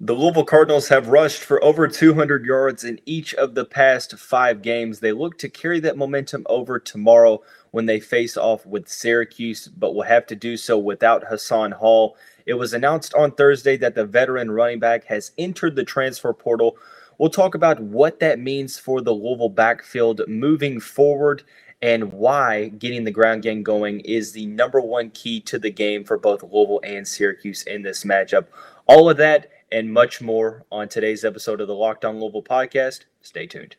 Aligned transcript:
The 0.00 0.12
Louisville 0.12 0.44
Cardinals 0.44 0.88
have 0.88 1.06
rushed 1.06 1.40
for 1.40 1.62
over 1.62 1.86
200 1.86 2.44
yards 2.44 2.82
in 2.82 2.98
each 3.06 3.32
of 3.34 3.54
the 3.54 3.64
past 3.64 4.18
five 4.18 4.60
games. 4.60 4.98
They 4.98 5.12
look 5.12 5.38
to 5.38 5.48
carry 5.48 5.78
that 5.80 5.96
momentum 5.96 6.44
over 6.48 6.80
tomorrow 6.80 7.42
when 7.70 7.86
they 7.86 8.00
face 8.00 8.36
off 8.36 8.66
with 8.66 8.88
Syracuse, 8.88 9.68
but 9.68 9.94
will 9.94 10.02
have 10.02 10.26
to 10.26 10.34
do 10.34 10.56
so 10.56 10.76
without 10.76 11.22
Hassan 11.28 11.70
Hall. 11.70 12.16
It 12.44 12.54
was 12.54 12.74
announced 12.74 13.14
on 13.14 13.30
Thursday 13.30 13.76
that 13.76 13.94
the 13.94 14.04
veteran 14.04 14.50
running 14.50 14.80
back 14.80 15.04
has 15.04 15.30
entered 15.38 15.76
the 15.76 15.84
transfer 15.84 16.32
portal. 16.32 16.76
We'll 17.18 17.30
talk 17.30 17.54
about 17.54 17.78
what 17.78 18.18
that 18.18 18.40
means 18.40 18.76
for 18.76 19.00
the 19.00 19.12
Louisville 19.12 19.48
backfield 19.48 20.22
moving 20.26 20.80
forward 20.80 21.44
and 21.80 22.12
why 22.12 22.68
getting 22.68 23.04
the 23.04 23.12
ground 23.12 23.44
game 23.44 23.62
going 23.62 24.00
is 24.00 24.32
the 24.32 24.46
number 24.46 24.80
one 24.80 25.10
key 25.10 25.40
to 25.42 25.58
the 25.58 25.70
game 25.70 26.02
for 26.02 26.18
both 26.18 26.42
Louisville 26.42 26.80
and 26.82 27.06
Syracuse 27.06 27.62
in 27.62 27.82
this 27.82 28.02
matchup. 28.02 28.46
All 28.86 29.08
of 29.08 29.18
that 29.18 29.50
and 29.74 29.92
much 29.92 30.22
more 30.22 30.64
on 30.70 30.88
today's 30.88 31.24
episode 31.24 31.60
of 31.60 31.66
the 31.66 31.74
Locked 31.74 32.04
On 32.04 32.20
Louisville 32.20 32.44
podcast. 32.44 33.00
Stay 33.20 33.48
tuned. 33.48 33.74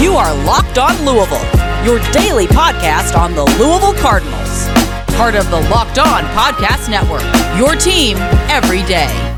You 0.00 0.14
are 0.14 0.32
Locked 0.44 0.78
On 0.78 0.94
Louisville, 1.04 1.44
your 1.84 1.98
daily 2.12 2.46
podcast 2.46 3.18
on 3.18 3.34
the 3.34 3.44
Louisville 3.58 3.94
Cardinals. 3.94 4.68
Part 5.16 5.34
of 5.34 5.50
the 5.50 5.60
Locked 5.70 5.98
On 5.98 6.22
Podcast 6.36 6.88
Network, 6.88 7.24
your 7.58 7.74
team 7.74 8.16
every 8.48 8.84
day. 8.84 9.29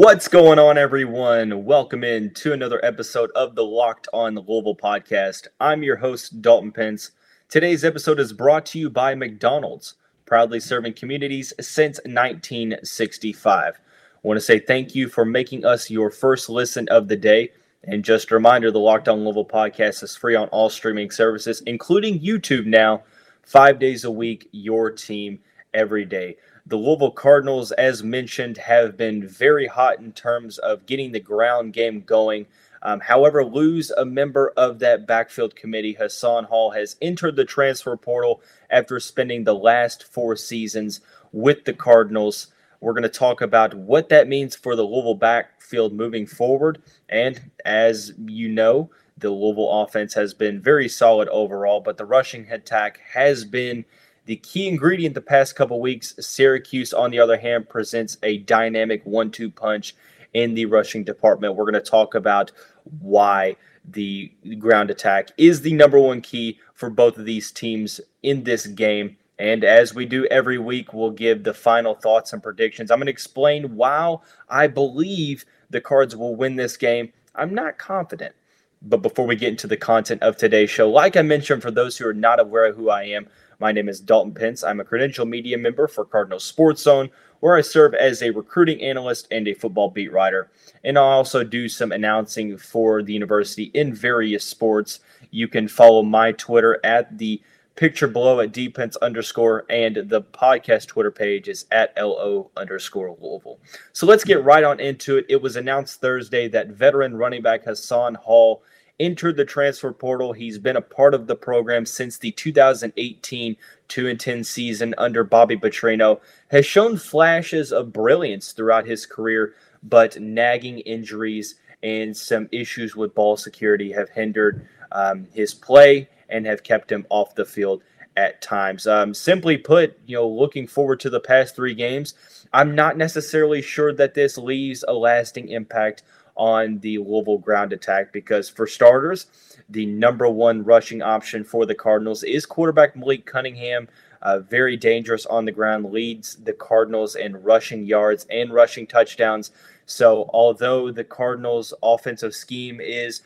What's 0.00 0.28
going 0.28 0.60
on, 0.60 0.78
everyone? 0.78 1.64
Welcome 1.64 2.04
in 2.04 2.32
to 2.34 2.52
another 2.52 2.78
episode 2.84 3.32
of 3.34 3.56
the 3.56 3.64
Locked 3.64 4.06
On 4.12 4.36
Louisville 4.36 4.76
podcast. 4.76 5.48
I'm 5.58 5.82
your 5.82 5.96
host, 5.96 6.40
Dalton 6.40 6.70
Pence. 6.70 7.10
Today's 7.48 7.84
episode 7.84 8.20
is 8.20 8.32
brought 8.32 8.64
to 8.66 8.78
you 8.78 8.90
by 8.90 9.16
McDonald's, 9.16 9.94
proudly 10.24 10.60
serving 10.60 10.92
communities 10.92 11.52
since 11.60 11.98
1965. 12.04 13.74
I 13.74 13.78
want 14.22 14.36
to 14.36 14.40
say 14.40 14.60
thank 14.60 14.94
you 14.94 15.08
for 15.08 15.24
making 15.24 15.64
us 15.64 15.90
your 15.90 16.12
first 16.12 16.48
listen 16.48 16.88
of 16.90 17.08
the 17.08 17.16
day. 17.16 17.50
And 17.82 18.04
just 18.04 18.30
a 18.30 18.36
reminder 18.36 18.70
the 18.70 18.78
Locked 18.78 19.08
On 19.08 19.24
Louisville 19.24 19.44
podcast 19.44 20.04
is 20.04 20.14
free 20.14 20.36
on 20.36 20.46
all 20.50 20.70
streaming 20.70 21.10
services, 21.10 21.60
including 21.66 22.20
YouTube 22.20 22.66
now, 22.66 23.02
five 23.42 23.80
days 23.80 24.04
a 24.04 24.12
week, 24.12 24.48
your 24.52 24.92
team 24.92 25.40
every 25.74 26.04
day. 26.04 26.36
The 26.68 26.76
Louisville 26.76 27.12
Cardinals, 27.12 27.72
as 27.72 28.04
mentioned, 28.04 28.58
have 28.58 28.94
been 28.94 29.26
very 29.26 29.66
hot 29.66 30.00
in 30.00 30.12
terms 30.12 30.58
of 30.58 30.84
getting 30.84 31.12
the 31.12 31.18
ground 31.18 31.72
game 31.72 32.02
going. 32.02 32.44
Um, 32.82 33.00
however, 33.00 33.42
lose 33.42 33.90
a 33.90 34.04
member 34.04 34.52
of 34.54 34.78
that 34.80 35.06
backfield 35.06 35.56
committee, 35.56 35.94
Hassan 35.94 36.44
Hall, 36.44 36.72
has 36.72 36.96
entered 37.00 37.36
the 37.36 37.46
transfer 37.46 37.96
portal 37.96 38.42
after 38.68 39.00
spending 39.00 39.44
the 39.44 39.54
last 39.54 40.12
four 40.12 40.36
seasons 40.36 41.00
with 41.32 41.64
the 41.64 41.72
Cardinals. 41.72 42.48
We're 42.82 42.92
going 42.92 43.02
to 43.02 43.08
talk 43.08 43.40
about 43.40 43.72
what 43.72 44.10
that 44.10 44.28
means 44.28 44.54
for 44.54 44.76
the 44.76 44.84
Louisville 44.84 45.14
backfield 45.14 45.94
moving 45.94 46.26
forward. 46.26 46.82
And 47.08 47.50
as 47.64 48.12
you 48.26 48.50
know, 48.50 48.90
the 49.16 49.30
Louisville 49.30 49.84
offense 49.84 50.12
has 50.12 50.34
been 50.34 50.60
very 50.60 50.90
solid 50.90 51.28
overall, 51.28 51.80
but 51.80 51.96
the 51.96 52.04
rushing 52.04 52.52
attack 52.52 53.00
has 53.14 53.46
been 53.46 53.86
the 54.28 54.36
key 54.36 54.68
ingredient 54.68 55.14
the 55.14 55.22
past 55.22 55.56
couple 55.56 55.80
weeks, 55.80 56.14
Syracuse, 56.20 56.92
on 56.92 57.10
the 57.10 57.18
other 57.18 57.38
hand, 57.38 57.66
presents 57.66 58.18
a 58.22 58.36
dynamic 58.40 59.00
one 59.06 59.30
two 59.30 59.50
punch 59.50 59.96
in 60.34 60.52
the 60.52 60.66
rushing 60.66 61.02
department. 61.02 61.56
We're 61.56 61.64
going 61.64 61.82
to 61.82 61.90
talk 61.90 62.14
about 62.14 62.52
why 63.00 63.56
the 63.90 64.30
ground 64.58 64.90
attack 64.90 65.30
is 65.38 65.62
the 65.62 65.72
number 65.72 65.98
one 65.98 66.20
key 66.20 66.58
for 66.74 66.90
both 66.90 67.16
of 67.16 67.24
these 67.24 67.50
teams 67.50 68.02
in 68.22 68.44
this 68.44 68.66
game. 68.66 69.16
And 69.38 69.64
as 69.64 69.94
we 69.94 70.04
do 70.04 70.26
every 70.26 70.58
week, 70.58 70.92
we'll 70.92 71.10
give 71.10 71.42
the 71.42 71.54
final 71.54 71.94
thoughts 71.94 72.34
and 72.34 72.42
predictions. 72.42 72.90
I'm 72.90 72.98
going 72.98 73.06
to 73.06 73.12
explain 73.12 73.76
why 73.76 74.16
I 74.50 74.66
believe 74.66 75.46
the 75.70 75.80
Cards 75.80 76.14
will 76.14 76.36
win 76.36 76.56
this 76.56 76.76
game. 76.76 77.14
I'm 77.34 77.54
not 77.54 77.78
confident. 77.78 78.34
But 78.82 78.98
before 78.98 79.26
we 79.26 79.36
get 79.36 79.48
into 79.48 79.66
the 79.66 79.76
content 79.78 80.22
of 80.22 80.36
today's 80.36 80.70
show, 80.70 80.90
like 80.90 81.16
I 81.16 81.22
mentioned, 81.22 81.62
for 81.62 81.70
those 81.70 81.96
who 81.96 82.06
are 82.06 82.14
not 82.14 82.38
aware 82.38 82.66
of 82.66 82.76
who 82.76 82.90
I 82.90 83.04
am, 83.04 83.26
my 83.60 83.72
name 83.72 83.88
is 83.88 84.00
Dalton 84.00 84.32
Pence. 84.32 84.62
I'm 84.62 84.80
a 84.80 84.84
credential 84.84 85.26
media 85.26 85.58
member 85.58 85.88
for 85.88 86.04
Cardinal 86.04 86.38
Sports 86.38 86.82
Zone, 86.82 87.10
where 87.40 87.56
I 87.56 87.60
serve 87.60 87.94
as 87.94 88.22
a 88.22 88.30
recruiting 88.30 88.80
analyst 88.82 89.26
and 89.30 89.48
a 89.48 89.54
football 89.54 89.90
beat 89.90 90.12
writer. 90.12 90.50
And 90.84 90.96
I 90.96 91.02
also 91.02 91.42
do 91.42 91.68
some 91.68 91.90
announcing 91.90 92.56
for 92.56 93.02
the 93.02 93.12
university 93.12 93.64
in 93.74 93.92
various 93.92 94.44
sports. 94.44 95.00
You 95.30 95.48
can 95.48 95.66
follow 95.66 96.02
my 96.02 96.32
Twitter 96.32 96.78
at 96.84 97.18
the 97.18 97.42
picture 97.74 98.08
below 98.08 98.40
at 98.40 98.50
dpence 98.50 98.96
underscore 99.02 99.64
and 99.70 99.94
the 100.08 100.20
podcast 100.20 100.88
Twitter 100.88 101.12
page 101.12 101.48
is 101.48 101.64
at 101.70 101.92
LO 101.96 102.50
underscore 102.56 103.16
Louisville. 103.20 103.60
So 103.92 104.04
let's 104.04 104.24
get 104.24 104.42
right 104.42 104.64
on 104.64 104.80
into 104.80 105.18
it. 105.18 105.26
It 105.28 105.40
was 105.40 105.54
announced 105.54 106.00
Thursday 106.00 106.48
that 106.48 106.68
veteran 106.68 107.16
running 107.16 107.40
back 107.40 107.64
Hassan 107.64 108.16
Hall 108.16 108.62
entered 109.00 109.36
the 109.36 109.44
transfer 109.44 109.92
portal. 109.92 110.32
He's 110.32 110.58
been 110.58 110.76
a 110.76 110.82
part 110.82 111.14
of 111.14 111.26
the 111.26 111.36
program 111.36 111.86
since 111.86 112.18
the 112.18 112.32
2018 112.32 113.56
2 113.88 114.08
and 114.08 114.20
10 114.20 114.44
season 114.44 114.94
under 114.98 115.24
Bobby 115.24 115.56
Petrino. 115.56 116.20
Has 116.50 116.66
shown 116.66 116.96
flashes 116.96 117.72
of 117.72 117.92
brilliance 117.92 118.52
throughout 118.52 118.86
his 118.86 119.06
career, 119.06 119.54
but 119.82 120.20
nagging 120.20 120.80
injuries 120.80 121.56
and 121.82 122.16
some 122.16 122.48
issues 122.52 122.96
with 122.96 123.14
ball 123.14 123.36
security 123.36 123.92
have 123.92 124.10
hindered 124.10 124.66
um, 124.92 125.26
his 125.32 125.54
play 125.54 126.08
and 126.28 126.44
have 126.46 126.62
kept 126.62 126.90
him 126.90 127.06
off 127.08 127.34
the 127.34 127.44
field 127.44 127.82
at 128.16 128.42
times. 128.42 128.86
Um, 128.86 129.14
simply 129.14 129.56
put, 129.56 129.98
you 130.06 130.16
know, 130.16 130.28
looking 130.28 130.66
forward 130.66 131.00
to 131.00 131.10
the 131.10 131.20
past 131.20 131.54
three 131.54 131.74
games, 131.74 132.14
I'm 132.52 132.74
not 132.74 132.96
necessarily 132.96 133.62
sure 133.62 133.92
that 133.92 134.14
this 134.14 134.36
leaves 134.36 134.84
a 134.86 134.92
lasting 134.92 135.48
impact 135.48 136.02
on 136.38 136.78
the 136.78 136.98
Louisville 136.98 137.38
ground 137.38 137.72
attack 137.72 138.12
because, 138.12 138.48
for 138.48 138.66
starters, 138.66 139.26
the 139.68 139.84
number 139.84 140.28
one 140.28 140.64
rushing 140.64 141.02
option 141.02 141.44
for 141.44 141.66
the 141.66 141.74
Cardinals 141.74 142.22
is 142.22 142.46
quarterback 142.46 142.96
Malik 142.96 143.26
Cunningham. 143.26 143.88
Uh, 144.22 144.40
very 144.40 144.76
dangerous 144.76 145.26
on 145.26 145.44
the 145.44 145.52
ground, 145.52 145.92
leads 145.92 146.36
the 146.36 146.52
Cardinals 146.52 147.14
in 147.14 147.40
rushing 147.42 147.84
yards 147.84 148.26
and 148.30 148.52
rushing 148.52 148.86
touchdowns. 148.86 149.50
So, 149.86 150.28
although 150.32 150.90
the 150.90 151.04
Cardinals' 151.04 151.74
offensive 151.82 152.34
scheme 152.34 152.80
is 152.80 153.22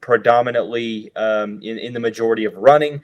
predominantly 0.00 1.14
um, 1.16 1.60
in, 1.62 1.78
in 1.78 1.92
the 1.92 2.00
majority 2.00 2.44
of 2.44 2.54
running, 2.56 3.02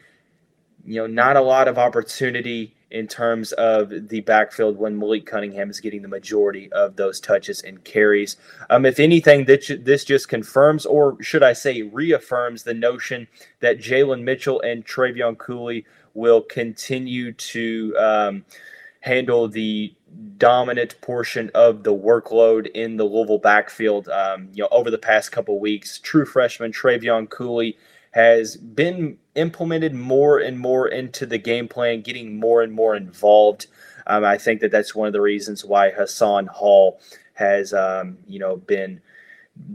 you 0.84 1.00
know, 1.00 1.06
not 1.06 1.36
a 1.36 1.40
lot 1.40 1.68
of 1.68 1.78
opportunity 1.78 2.74
in 2.92 3.08
terms 3.08 3.52
of 3.52 4.08
the 4.08 4.20
backfield 4.20 4.76
when 4.76 4.98
Malik 4.98 5.24
Cunningham 5.24 5.70
is 5.70 5.80
getting 5.80 6.02
the 6.02 6.08
majority 6.08 6.70
of 6.72 6.94
those 6.94 7.20
touches 7.20 7.62
and 7.62 7.82
carries. 7.84 8.36
Um, 8.68 8.84
if 8.84 9.00
anything, 9.00 9.46
this, 9.46 9.72
this 9.80 10.04
just 10.04 10.28
confirms, 10.28 10.84
or 10.84 11.20
should 11.22 11.42
I 11.42 11.54
say, 11.54 11.82
reaffirms 11.82 12.62
the 12.62 12.74
notion 12.74 13.26
that 13.60 13.78
Jalen 13.78 14.22
Mitchell 14.22 14.60
and 14.60 14.86
Trevion 14.86 15.38
Cooley 15.38 15.86
will 16.12 16.42
continue 16.42 17.32
to 17.32 17.96
um, 17.98 18.44
handle 19.00 19.48
the 19.48 19.94
dominant 20.36 21.00
portion 21.00 21.50
of 21.54 21.84
the 21.84 21.94
workload 21.94 22.70
in 22.72 22.98
the 22.98 23.04
Louisville 23.04 23.38
backfield. 23.38 24.10
Um, 24.10 24.50
you 24.52 24.62
know, 24.62 24.68
over 24.70 24.90
the 24.90 24.98
past 24.98 25.32
couple 25.32 25.58
weeks, 25.58 25.98
true 25.98 26.26
freshman 26.26 26.72
Trevion 26.72 27.28
Cooley 27.30 27.78
has 28.12 28.56
been 28.56 29.18
implemented 29.34 29.94
more 29.94 30.38
and 30.38 30.58
more 30.58 30.88
into 30.88 31.26
the 31.26 31.38
game 31.38 31.68
plan, 31.68 32.02
getting 32.02 32.38
more 32.38 32.62
and 32.62 32.72
more 32.72 32.94
involved. 32.94 33.66
Um, 34.06 34.24
I 34.24 34.38
think 34.38 34.60
that 34.60 34.70
that's 34.70 34.94
one 34.94 35.06
of 35.06 35.12
the 35.12 35.20
reasons 35.20 35.64
why 35.64 35.90
Hassan 35.90 36.46
Hall 36.46 37.00
has, 37.34 37.72
um, 37.72 38.18
you 38.26 38.38
know, 38.38 38.56
been 38.56 39.00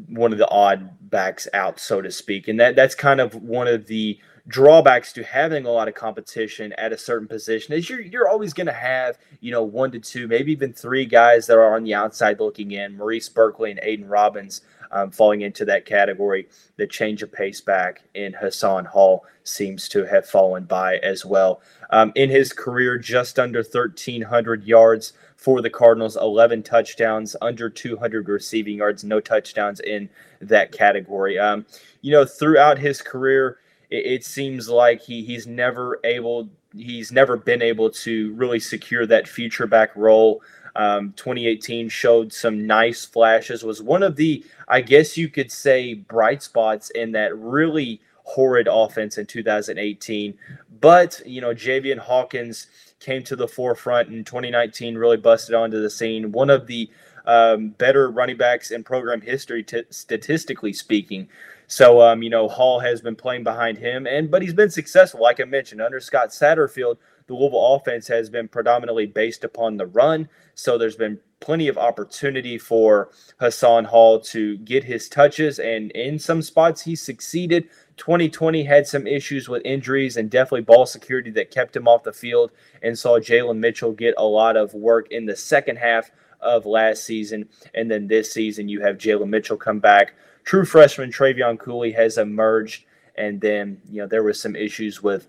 one 0.07 0.31
of 0.31 0.37
the 0.37 0.49
odd 0.49 0.89
backs 1.09 1.47
out, 1.53 1.79
so 1.79 2.01
to 2.01 2.11
speak, 2.11 2.47
and 2.47 2.59
that 2.59 2.75
that's 2.75 2.95
kind 2.95 3.19
of 3.19 3.35
one 3.35 3.67
of 3.67 3.87
the 3.87 4.19
drawbacks 4.47 5.11
to 5.11 5.23
having 5.23 5.65
a 5.65 5.69
lot 5.69 5.89
of 5.89 5.93
competition 5.93 6.71
at 6.73 6.93
a 6.93 6.97
certain 6.97 7.27
position 7.27 7.73
is 7.73 7.89
you're 7.89 8.01
you're 8.01 8.29
always 8.29 8.53
going 8.53 8.67
to 8.67 8.73
have 8.73 9.17
you 9.39 9.51
know 9.51 9.63
one 9.63 9.91
to 9.91 9.99
two, 9.99 10.27
maybe 10.27 10.51
even 10.51 10.73
three 10.73 11.05
guys 11.05 11.47
that 11.47 11.57
are 11.57 11.75
on 11.75 11.83
the 11.83 11.93
outside 11.93 12.39
looking 12.39 12.71
in. 12.71 12.97
Maurice 12.97 13.29
Burkley 13.29 13.71
and 13.71 13.79
Aidan 13.83 14.07
Robbins 14.07 14.61
um, 14.91 15.11
falling 15.11 15.41
into 15.41 15.65
that 15.65 15.85
category. 15.85 16.47
The 16.77 16.87
change 16.87 17.23
of 17.23 17.31
pace 17.31 17.61
back 17.61 18.03
in 18.13 18.33
Hassan 18.33 18.85
Hall 18.85 19.25
seems 19.43 19.87
to 19.89 20.05
have 20.05 20.27
fallen 20.27 20.65
by 20.65 20.97
as 20.97 21.25
well. 21.25 21.61
Um, 21.89 22.11
in 22.15 22.29
his 22.29 22.53
career, 22.53 22.97
just 22.97 23.39
under 23.39 23.59
1,300 23.59 24.63
yards 24.63 25.13
for 25.35 25.61
the 25.61 25.69
Cardinals, 25.69 26.17
11 26.17 26.63
touchdowns, 26.63 27.35
under 27.41 27.69
200 27.69 28.27
receiving 28.27 28.77
yards, 28.77 29.03
no 29.03 29.19
touchdowns 29.19 29.79
in 29.79 30.09
that 30.41 30.71
category. 30.71 31.39
Um, 31.39 31.65
you 32.01 32.11
know, 32.11 32.25
throughout 32.25 32.79
his 32.79 33.01
career, 33.01 33.59
it, 33.89 34.05
it 34.05 34.25
seems 34.25 34.67
like 34.67 35.01
he 35.01 35.23
he's 35.23 35.47
never 35.47 35.99
able 36.03 36.49
he's 36.75 37.11
never 37.11 37.37
been 37.37 37.61
able 37.61 37.89
to 37.89 38.33
really 38.33 38.59
secure 38.59 39.05
that 39.05 39.27
future 39.27 39.67
back 39.67 39.95
role. 39.95 40.41
Um, 40.77 41.13
2018 41.15 41.89
showed 41.89 42.31
some 42.31 42.67
nice 42.67 43.03
flashes. 43.03 43.63
Was 43.63 43.81
one 43.81 44.03
of 44.03 44.15
the, 44.15 44.45
I 44.67 44.81
guess 44.81 45.17
you 45.17 45.27
could 45.27 45.51
say, 45.51 45.95
bright 45.95 46.43
spots 46.43 46.91
in 46.91 47.11
that 47.13 47.35
really 47.35 47.99
horrid 48.23 48.67
offense 48.69 49.17
in 49.17 49.25
2018. 49.25 50.37
But 50.79 51.21
you 51.25 51.41
know, 51.41 51.53
Javian 51.53 51.97
Hawkins 51.97 52.67
came 52.99 53.23
to 53.23 53.35
the 53.35 53.47
forefront 53.47 54.09
in 54.09 54.23
2019, 54.23 54.95
really 54.95 55.17
busted 55.17 55.55
onto 55.55 55.81
the 55.81 55.89
scene. 55.89 56.31
One 56.31 56.49
of 56.49 56.67
the 56.67 56.89
um, 57.25 57.69
better 57.69 58.09
running 58.09 58.37
backs 58.37 58.71
in 58.71 58.83
program 58.83 59.21
history, 59.21 59.63
t- 59.63 59.83
statistically 59.89 60.73
speaking. 60.73 61.27
So, 61.67 62.01
um, 62.01 62.23
you 62.23 62.29
know, 62.29 62.47
Hall 62.47 62.79
has 62.79 63.01
been 63.01 63.15
playing 63.15 63.43
behind 63.43 63.77
him, 63.77 64.07
and 64.07 64.31
but 64.31 64.41
he's 64.41 64.53
been 64.53 64.69
successful. 64.69 65.21
Like 65.21 65.41
I 65.41 65.43
mentioned, 65.43 65.81
under 65.81 65.99
Scott 65.99 66.29
Satterfield, 66.29 66.97
the 67.27 67.33
Louisville 67.33 67.75
offense 67.75 68.07
has 68.07 68.29
been 68.29 68.47
predominantly 68.47 69.05
based 69.05 69.43
upon 69.43 69.77
the 69.77 69.85
run. 69.85 70.29
So 70.55 70.77
there's 70.77 70.95
been 70.95 71.19
plenty 71.39 71.67
of 71.67 71.77
opportunity 71.77 72.57
for 72.57 73.11
Hassan 73.39 73.85
Hall 73.85 74.19
to 74.21 74.57
get 74.57 74.85
his 74.85 75.07
touches, 75.07 75.59
and 75.59 75.91
in 75.91 76.17
some 76.17 76.41
spots 76.41 76.81
he 76.81 76.95
succeeded. 76.95 77.69
2020 77.97 78.63
had 78.63 78.87
some 78.87 79.05
issues 79.05 79.47
with 79.47 79.61
injuries 79.65 80.17
and 80.17 80.29
definitely 80.29 80.61
ball 80.61 80.85
security 80.85 81.29
that 81.31 81.51
kept 81.51 81.75
him 81.75 81.87
off 81.87 82.03
the 82.03 82.13
field, 82.13 82.51
and 82.81 82.97
saw 82.97 83.19
Jalen 83.19 83.57
Mitchell 83.57 83.91
get 83.91 84.15
a 84.17 84.23
lot 84.23 84.57
of 84.57 84.73
work 84.73 85.11
in 85.11 85.25
the 85.25 85.35
second 85.35 85.77
half 85.77 86.09
of 86.39 86.65
last 86.65 87.03
season. 87.03 87.49
And 87.73 87.89
then 87.89 88.07
this 88.07 88.31
season, 88.31 88.69
you 88.69 88.81
have 88.81 88.97
Jalen 88.97 89.29
Mitchell 89.29 89.57
come 89.57 89.79
back. 89.79 90.13
True 90.43 90.65
freshman 90.65 91.11
Trevion 91.11 91.59
Cooley 91.59 91.91
has 91.91 92.17
emerged. 92.17 92.85
And 93.15 93.41
then, 93.41 93.81
you 93.89 94.01
know, 94.01 94.07
there 94.07 94.23
was 94.23 94.39
some 94.39 94.55
issues 94.55 95.01
with 95.01 95.27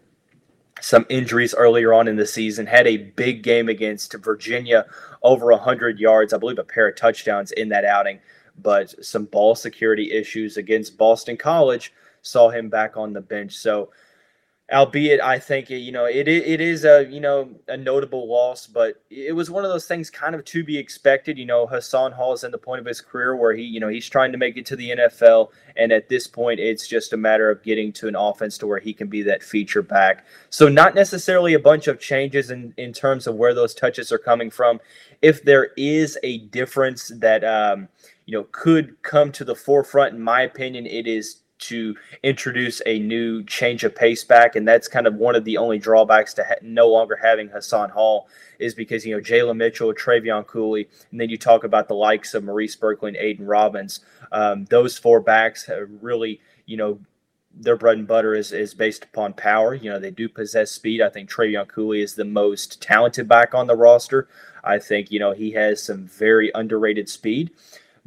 some 0.80 1.06
injuries 1.08 1.54
earlier 1.54 1.92
on 1.92 2.08
in 2.08 2.16
the 2.16 2.26
season. 2.26 2.66
Had 2.66 2.86
a 2.86 2.96
big 2.96 3.42
game 3.42 3.68
against 3.68 4.14
Virginia, 4.14 4.86
over 5.22 5.46
100 5.46 5.98
yards, 5.98 6.32
I 6.32 6.38
believe 6.38 6.58
a 6.58 6.64
pair 6.64 6.88
of 6.88 6.96
touchdowns 6.96 7.52
in 7.52 7.68
that 7.70 7.84
outing. 7.84 8.20
But 8.60 9.04
some 9.04 9.24
ball 9.26 9.54
security 9.54 10.12
issues 10.12 10.56
against 10.56 10.98
Boston 10.98 11.36
College 11.36 11.92
saw 12.22 12.50
him 12.50 12.68
back 12.68 12.96
on 12.96 13.12
the 13.12 13.20
bench. 13.20 13.54
So, 13.56 13.90
albeit 14.70 15.20
I 15.20 15.38
think 15.38 15.70
you 15.70 15.92
know 15.92 16.04
it 16.04 16.28
it 16.28 16.60
is 16.60 16.84
a 16.84 17.06
you 17.08 17.20
know 17.20 17.48
a 17.68 17.76
notable 17.76 18.28
loss, 18.28 18.66
but 18.66 19.02
it 19.10 19.34
was 19.34 19.50
one 19.50 19.64
of 19.64 19.70
those 19.70 19.86
things 19.86 20.10
kind 20.10 20.34
of 20.34 20.44
to 20.46 20.62
be 20.62 20.76
expected. 20.76 21.38
You 21.38 21.46
know, 21.46 21.66
Hassan 21.66 22.12
Hall 22.12 22.34
is 22.34 22.44
in 22.44 22.50
the 22.50 22.58
point 22.58 22.80
of 22.80 22.86
his 22.86 23.00
career 23.00 23.34
where 23.34 23.54
he 23.54 23.62
you 23.62 23.80
know 23.80 23.88
he's 23.88 24.08
trying 24.08 24.32
to 24.32 24.38
make 24.38 24.56
it 24.56 24.66
to 24.66 24.76
the 24.76 24.90
NFL, 24.90 25.50
and 25.76 25.90
at 25.90 26.08
this 26.08 26.26
point, 26.26 26.60
it's 26.60 26.86
just 26.86 27.12
a 27.12 27.16
matter 27.16 27.50
of 27.50 27.62
getting 27.62 27.92
to 27.94 28.08
an 28.08 28.16
offense 28.16 28.58
to 28.58 28.66
where 28.66 28.80
he 28.80 28.92
can 28.92 29.08
be 29.08 29.22
that 29.22 29.42
feature 29.42 29.82
back. 29.82 30.26
So 30.50 30.68
not 30.68 30.94
necessarily 30.94 31.54
a 31.54 31.60
bunch 31.60 31.86
of 31.86 31.98
changes 31.98 32.50
in 32.50 32.74
in 32.76 32.92
terms 32.92 33.26
of 33.26 33.36
where 33.36 33.54
those 33.54 33.74
touches 33.74 34.12
are 34.12 34.18
coming 34.18 34.50
from. 34.50 34.80
If 35.22 35.42
there 35.44 35.70
is 35.76 36.18
a 36.22 36.38
difference 36.38 37.10
that 37.16 37.42
um, 37.42 37.88
you 38.26 38.36
know 38.36 38.46
could 38.52 39.02
come 39.02 39.32
to 39.32 39.44
the 39.44 39.54
forefront, 39.54 40.14
in 40.14 40.20
my 40.20 40.42
opinion, 40.42 40.86
it 40.86 41.06
is 41.06 41.38
to 41.58 41.96
introduce 42.22 42.80
a 42.86 42.98
new 42.98 43.42
change 43.44 43.84
of 43.84 43.94
pace 43.94 44.24
back, 44.24 44.56
and 44.56 44.66
that's 44.66 44.88
kind 44.88 45.06
of 45.06 45.14
one 45.14 45.34
of 45.34 45.44
the 45.44 45.56
only 45.56 45.78
drawbacks 45.78 46.34
to 46.34 46.44
ha- 46.44 46.54
no 46.62 46.88
longer 46.88 47.18
having 47.20 47.48
Hassan 47.48 47.90
Hall 47.90 48.28
is 48.58 48.74
because 48.74 49.04
you 49.04 49.14
know 49.14 49.22
Jalen 49.22 49.56
Mitchell, 49.56 49.92
Trevion 49.92 50.46
Cooley, 50.46 50.88
and 51.10 51.20
then 51.20 51.28
you 51.28 51.38
talk 51.38 51.64
about 51.64 51.88
the 51.88 51.94
likes 51.94 52.34
of 52.34 52.44
Maurice 52.44 52.76
Burkley 52.76 53.08
and 53.08 53.16
Aidan 53.16 53.46
Robbins. 53.46 54.00
Um, 54.32 54.64
those 54.66 54.98
four 54.98 55.20
backs 55.20 55.66
have 55.66 55.88
really, 56.00 56.40
you 56.66 56.76
know, 56.76 56.98
their 57.54 57.76
bread 57.76 57.98
and 57.98 58.06
butter 58.06 58.34
is, 58.34 58.52
is 58.52 58.74
based 58.74 59.04
upon 59.04 59.32
power. 59.32 59.74
You 59.74 59.90
know, 59.90 59.98
they 59.98 60.10
do 60.10 60.28
possess 60.28 60.70
speed. 60.70 61.00
I 61.02 61.08
think 61.08 61.30
Trevion 61.30 61.66
Cooley 61.66 62.02
is 62.02 62.14
the 62.14 62.24
most 62.24 62.80
talented 62.80 63.28
back 63.28 63.54
on 63.54 63.66
the 63.66 63.76
roster. 63.76 64.28
I 64.64 64.78
think, 64.78 65.10
you 65.10 65.18
know, 65.18 65.32
he 65.32 65.52
has 65.52 65.82
some 65.82 66.06
very 66.06 66.50
underrated 66.54 67.08
speed 67.08 67.50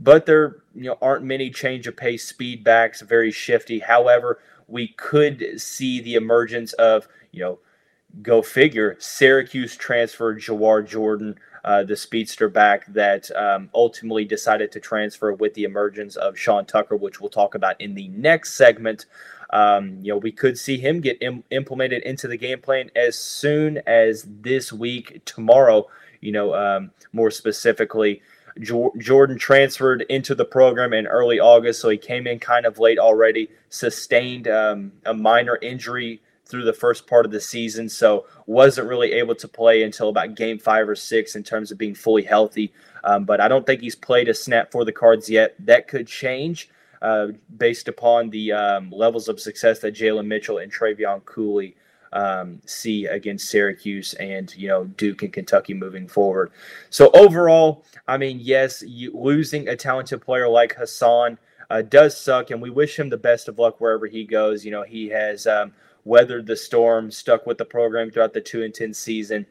but 0.01 0.25
there 0.25 0.57
you 0.73 0.85
know 0.85 0.97
aren't 1.01 1.23
many 1.23 1.49
change 1.49 1.87
of 1.87 1.95
pace 1.95 2.27
speed 2.27 2.63
backs, 2.63 3.01
very 3.01 3.31
shifty. 3.31 3.79
However, 3.79 4.39
we 4.67 4.89
could 4.89 5.61
see 5.61 6.01
the 6.01 6.15
emergence 6.15 6.73
of 6.73 7.07
you 7.31 7.41
know 7.41 7.59
go 8.21 8.41
figure 8.41 8.97
Syracuse 8.99 9.77
transfer 9.77 10.35
Jawhar 10.35 10.85
Jordan. 10.85 11.39
Uh, 11.63 11.83
the 11.83 11.95
speedster 11.95 12.49
back 12.49 12.87
that 12.87 13.29
um, 13.35 13.69
ultimately 13.75 14.25
decided 14.25 14.71
to 14.71 14.79
transfer 14.79 15.31
with 15.31 15.53
the 15.53 15.63
emergence 15.63 16.15
of 16.15 16.35
Sean 16.35 16.65
Tucker, 16.65 16.95
which 16.95 17.21
we'll 17.21 17.29
talk 17.29 17.53
about 17.53 17.79
in 17.79 17.93
the 17.93 18.07
next 18.07 18.55
segment. 18.55 19.05
Um, 19.51 19.99
you 20.01 20.11
know, 20.11 20.17
we 20.17 20.31
could 20.31 20.57
see 20.57 20.79
him 20.79 21.01
get 21.01 21.21
Im- 21.21 21.43
implemented 21.51 22.01
into 22.01 22.27
the 22.27 22.37
game 22.37 22.61
plan 22.61 22.89
as 22.95 23.15
soon 23.15 23.79
as 23.85 24.25
this 24.27 24.73
week, 24.73 25.21
tomorrow. 25.25 25.87
You 26.19 26.31
know, 26.31 26.55
um, 26.55 26.91
more 27.13 27.29
specifically, 27.29 28.23
Jordan 28.59 29.37
transferred 29.37 30.01
into 30.09 30.35
the 30.35 30.45
program 30.45 30.93
in 30.93 31.07
early 31.07 31.39
August, 31.39 31.81
so 31.81 31.89
he 31.89 31.97
came 31.97 32.27
in 32.27 32.39
kind 32.39 32.65
of 32.65 32.79
late 32.79 32.99
already. 32.99 33.49
Sustained 33.69 34.47
um, 34.47 34.91
a 35.05 35.13
minor 35.13 35.57
injury 35.61 36.21
through 36.45 36.65
the 36.65 36.73
first 36.73 37.07
part 37.07 37.25
of 37.25 37.31
the 37.31 37.39
season, 37.39 37.87
so 37.87 38.25
wasn't 38.45 38.87
really 38.87 39.13
able 39.13 39.35
to 39.35 39.47
play 39.47 39.83
until 39.83 40.09
about 40.09 40.35
game 40.35 40.59
five 40.59 40.89
or 40.89 40.95
six 40.95 41.35
in 41.35 41.43
terms 41.43 41.71
of 41.71 41.77
being 41.77 41.95
fully 41.95 42.23
healthy. 42.23 42.73
Um, 43.03 43.23
but 43.23 43.39
I 43.39 43.47
don't 43.47 43.65
think 43.65 43.81
he's 43.81 43.95
played 43.95 44.27
a 44.27 44.33
snap 44.33 44.71
for 44.71 44.83
the 44.83 44.91
Cards 44.91 45.29
yet. 45.29 45.55
That 45.59 45.87
could 45.87 46.07
change 46.07 46.69
uh, 47.01 47.27
based 47.57 47.87
upon 47.87 48.29
the 48.29 48.51
um, 48.51 48.91
levels 48.91 49.29
of 49.29 49.39
success 49.39 49.79
that 49.79 49.95
Jalen 49.95 50.27
Mitchell 50.27 50.57
and 50.57 50.71
Trevion 50.71 51.23
Cooley 51.25 51.75
um, 52.13 52.61
see 52.65 53.05
against 53.05 53.49
Syracuse 53.49 54.13
and 54.15 54.53
you 54.55 54.67
know 54.67 54.85
Duke 54.85 55.23
and 55.23 55.31
Kentucky 55.33 55.73
moving 55.73 56.07
forward. 56.07 56.51
So 56.89 57.09
overall, 57.13 57.85
I 58.07 58.17
mean, 58.17 58.39
yes, 58.41 58.83
you, 58.85 59.11
losing 59.13 59.67
a 59.67 59.75
talented 59.75 60.21
player 60.21 60.47
like 60.47 60.75
Hassan 60.75 61.37
uh, 61.69 61.81
does 61.81 62.19
suck, 62.19 62.51
and 62.51 62.61
we 62.61 62.69
wish 62.69 62.99
him 62.99 63.09
the 63.09 63.17
best 63.17 63.47
of 63.47 63.59
luck 63.59 63.79
wherever 63.79 64.07
he 64.07 64.25
goes. 64.25 64.65
You 64.65 64.71
know, 64.71 64.83
he 64.83 65.07
has 65.09 65.47
um, 65.47 65.73
weathered 66.03 66.45
the 66.45 66.55
storm, 66.55 67.11
stuck 67.11 67.45
with 67.45 67.57
the 67.57 67.65
program 67.65 68.11
throughout 68.11 68.33
the 68.33 68.41
two 68.41 68.63
and 68.63 68.73
ten 68.73 68.93
season, 68.93 69.45